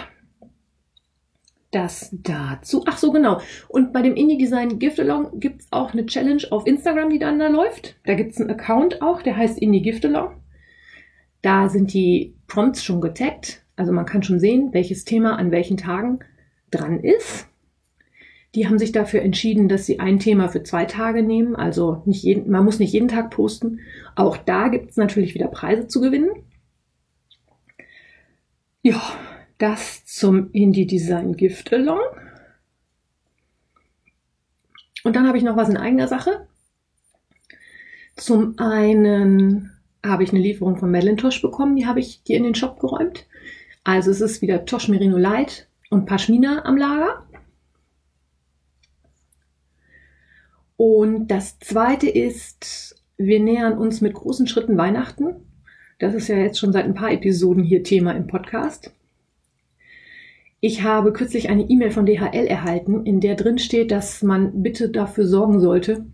das 1.74 2.10
dazu. 2.12 2.84
Ach 2.86 2.98
so, 2.98 3.10
genau. 3.10 3.40
Und 3.68 3.92
bei 3.92 4.00
dem 4.00 4.14
Indie 4.14 4.38
Design 4.38 4.78
Gift 4.78 5.00
Along 5.00 5.40
gibt 5.40 5.62
es 5.62 5.66
auch 5.72 5.92
eine 5.92 6.06
Challenge 6.06 6.42
auf 6.50 6.66
Instagram, 6.66 7.10
die 7.10 7.18
dann 7.18 7.40
da 7.40 7.48
läuft. 7.48 7.96
Da 8.04 8.14
gibt 8.14 8.32
es 8.32 8.40
einen 8.40 8.50
Account 8.50 9.02
auch, 9.02 9.22
der 9.22 9.36
heißt 9.36 9.58
Indie 9.58 9.82
Gift 9.82 10.04
Along. 10.04 10.36
Da 11.42 11.68
sind 11.68 11.92
die 11.92 12.36
Prompts 12.46 12.84
schon 12.84 13.00
getaggt. 13.00 13.64
Also 13.76 13.92
man 13.92 14.06
kann 14.06 14.22
schon 14.22 14.38
sehen, 14.38 14.68
welches 14.72 15.04
Thema 15.04 15.36
an 15.36 15.50
welchen 15.50 15.76
Tagen 15.76 16.20
dran 16.70 17.00
ist. 17.00 17.48
Die 18.54 18.68
haben 18.68 18.78
sich 18.78 18.92
dafür 18.92 19.22
entschieden, 19.22 19.68
dass 19.68 19.84
sie 19.84 19.98
ein 19.98 20.20
Thema 20.20 20.48
für 20.48 20.62
zwei 20.62 20.84
Tage 20.84 21.24
nehmen. 21.24 21.56
Also 21.56 22.02
nicht 22.06 22.22
jeden, 22.22 22.50
man 22.52 22.64
muss 22.64 22.78
nicht 22.78 22.92
jeden 22.92 23.08
Tag 23.08 23.30
posten. 23.30 23.80
Auch 24.14 24.36
da 24.36 24.68
gibt 24.68 24.90
es 24.90 24.96
natürlich 24.96 25.34
wieder 25.34 25.48
Preise 25.48 25.88
zu 25.88 26.00
gewinnen. 26.00 26.30
Ja, 28.82 29.02
das 29.64 30.04
zum 30.04 30.50
Indie 30.52 30.86
Design 30.86 31.36
Gift 31.36 31.72
Along. 31.72 32.00
Und 35.04 35.16
dann 35.16 35.26
habe 35.26 35.38
ich 35.38 35.44
noch 35.44 35.56
was 35.56 35.70
in 35.70 35.78
eigener 35.78 36.06
Sache. 36.06 36.46
Zum 38.14 38.58
einen 38.58 39.72
habe 40.04 40.22
ich 40.22 40.30
eine 40.30 40.40
Lieferung 40.40 40.76
von 40.76 40.90
Madelintosh 40.90 41.40
bekommen, 41.40 41.76
die 41.76 41.86
habe 41.86 42.00
ich 42.00 42.22
dir 42.24 42.36
in 42.36 42.44
den 42.44 42.54
Shop 42.54 42.78
geräumt. 42.78 43.26
Also 43.84 44.10
es 44.10 44.20
ist 44.20 44.42
wieder 44.42 44.66
Tosh 44.66 44.88
Merino 44.88 45.16
Light 45.16 45.66
und 45.88 46.04
Pashmina 46.04 46.66
am 46.66 46.76
Lager. 46.76 47.26
Und 50.76 51.28
das 51.28 51.58
zweite 51.60 52.10
ist, 52.10 53.02
wir 53.16 53.40
nähern 53.40 53.78
uns 53.78 54.02
mit 54.02 54.12
großen 54.12 54.46
Schritten 54.46 54.76
Weihnachten. 54.76 55.36
Das 55.98 56.12
ist 56.14 56.28
ja 56.28 56.36
jetzt 56.36 56.58
schon 56.58 56.72
seit 56.72 56.84
ein 56.84 56.94
paar 56.94 57.12
Episoden 57.12 57.62
hier 57.62 57.82
Thema 57.82 58.12
im 58.12 58.26
Podcast. 58.26 58.92
Ich 60.66 60.82
habe 60.82 61.12
kürzlich 61.12 61.50
eine 61.50 61.68
E-Mail 61.68 61.90
von 61.90 62.06
DHL 62.06 62.46
erhalten, 62.46 63.04
in 63.04 63.20
der 63.20 63.34
drin 63.34 63.58
steht, 63.58 63.90
dass 63.90 64.22
man 64.22 64.62
bitte 64.62 64.88
dafür 64.88 65.26
sorgen 65.26 65.60
sollte, 65.60 66.06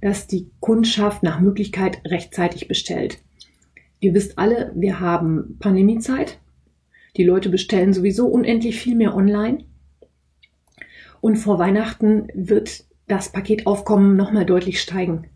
dass 0.00 0.28
die 0.28 0.52
Kundschaft 0.60 1.24
nach 1.24 1.40
Möglichkeit 1.40 2.00
rechtzeitig 2.06 2.68
bestellt. 2.68 3.18
Ihr 3.98 4.14
wisst 4.14 4.38
alle, 4.38 4.70
wir 4.76 5.00
haben 5.00 5.56
Pandemiezeit. 5.58 6.38
Die 7.16 7.24
Leute 7.24 7.48
bestellen 7.48 7.92
sowieso 7.92 8.28
unendlich 8.28 8.78
viel 8.78 8.94
mehr 8.94 9.16
online. 9.16 9.64
Und 11.20 11.34
vor 11.34 11.58
Weihnachten 11.58 12.28
wird 12.34 12.84
das 13.08 13.32
Paketaufkommen 13.32 14.14
nochmal 14.14 14.46
deutlich 14.46 14.80
steigen. 14.80 15.26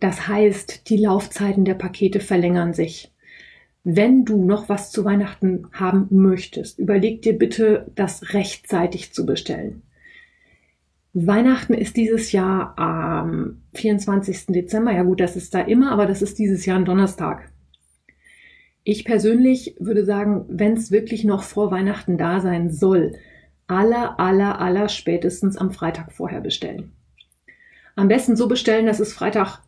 Das 0.00 0.28
heißt, 0.28 0.88
die 0.88 0.96
Laufzeiten 0.96 1.66
der 1.66 1.74
Pakete 1.74 2.20
verlängern 2.20 2.72
sich. 2.72 3.12
Wenn 3.88 4.24
du 4.24 4.44
noch 4.44 4.68
was 4.68 4.90
zu 4.90 5.04
Weihnachten 5.04 5.68
haben 5.70 6.08
möchtest, 6.10 6.80
überleg 6.80 7.22
dir 7.22 7.38
bitte, 7.38 7.86
das 7.94 8.34
rechtzeitig 8.34 9.12
zu 9.12 9.24
bestellen. 9.24 9.82
Weihnachten 11.12 11.72
ist 11.72 11.96
dieses 11.96 12.32
Jahr 12.32 12.76
am 12.80 13.62
24. 13.74 14.46
Dezember. 14.46 14.90
Ja 14.90 15.04
gut, 15.04 15.20
das 15.20 15.36
ist 15.36 15.54
da 15.54 15.60
immer, 15.60 15.92
aber 15.92 16.06
das 16.06 16.20
ist 16.20 16.40
dieses 16.40 16.66
Jahr 16.66 16.80
ein 16.80 16.84
Donnerstag. 16.84 17.52
Ich 18.82 19.04
persönlich 19.04 19.76
würde 19.78 20.04
sagen, 20.04 20.46
wenn 20.48 20.72
es 20.72 20.90
wirklich 20.90 21.22
noch 21.22 21.44
vor 21.44 21.70
Weihnachten 21.70 22.18
da 22.18 22.40
sein 22.40 22.72
soll, 22.72 23.12
aller, 23.68 24.18
aller, 24.18 24.60
aller 24.60 24.88
spätestens 24.88 25.56
am 25.56 25.70
Freitag 25.70 26.10
vorher 26.10 26.40
bestellen. 26.40 26.90
Am 27.94 28.08
besten 28.08 28.34
so 28.34 28.48
bestellen, 28.48 28.86
dass 28.86 28.98
es 28.98 29.12
Freitag 29.12 29.60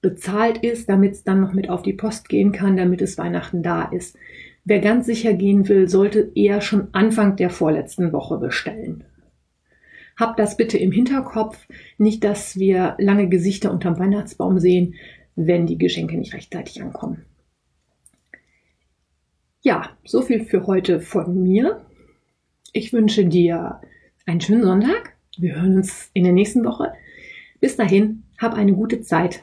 bezahlt 0.00 0.58
ist, 0.58 0.88
damit 0.88 1.12
es 1.12 1.24
dann 1.24 1.40
noch 1.40 1.52
mit 1.52 1.68
auf 1.68 1.82
die 1.82 1.92
Post 1.92 2.28
gehen 2.28 2.52
kann, 2.52 2.76
damit 2.76 3.02
es 3.02 3.18
Weihnachten 3.18 3.62
da 3.62 3.84
ist. 3.84 4.16
Wer 4.64 4.80
ganz 4.80 5.06
sicher 5.06 5.34
gehen 5.34 5.68
will, 5.68 5.88
sollte 5.88 6.32
eher 6.34 6.60
schon 6.60 6.88
Anfang 6.92 7.36
der 7.36 7.50
vorletzten 7.50 8.12
Woche 8.12 8.38
bestellen. 8.38 9.04
Habt 10.16 10.38
das 10.38 10.56
bitte 10.56 10.76
im 10.76 10.92
Hinterkopf, 10.92 11.66
nicht, 11.96 12.24
dass 12.24 12.58
wir 12.58 12.94
lange 12.98 13.28
Gesichter 13.28 13.72
unterm 13.72 13.98
Weihnachtsbaum 13.98 14.58
sehen, 14.58 14.94
wenn 15.34 15.66
die 15.66 15.78
Geschenke 15.78 16.16
nicht 16.18 16.34
rechtzeitig 16.34 16.82
ankommen. 16.82 17.24
Ja, 19.62 19.90
so 20.04 20.22
viel 20.22 20.44
für 20.44 20.66
heute 20.66 21.00
von 21.00 21.42
mir. 21.42 21.84
Ich 22.72 22.92
wünsche 22.92 23.26
dir 23.26 23.80
einen 24.26 24.40
schönen 24.40 24.62
Sonntag. 24.62 25.16
Wir 25.38 25.56
hören 25.56 25.76
uns 25.76 26.10
in 26.12 26.24
der 26.24 26.32
nächsten 26.32 26.64
Woche. 26.64 26.92
Bis 27.60 27.76
dahin, 27.76 28.24
hab 28.38 28.54
eine 28.54 28.72
gute 28.72 29.00
Zeit. 29.02 29.42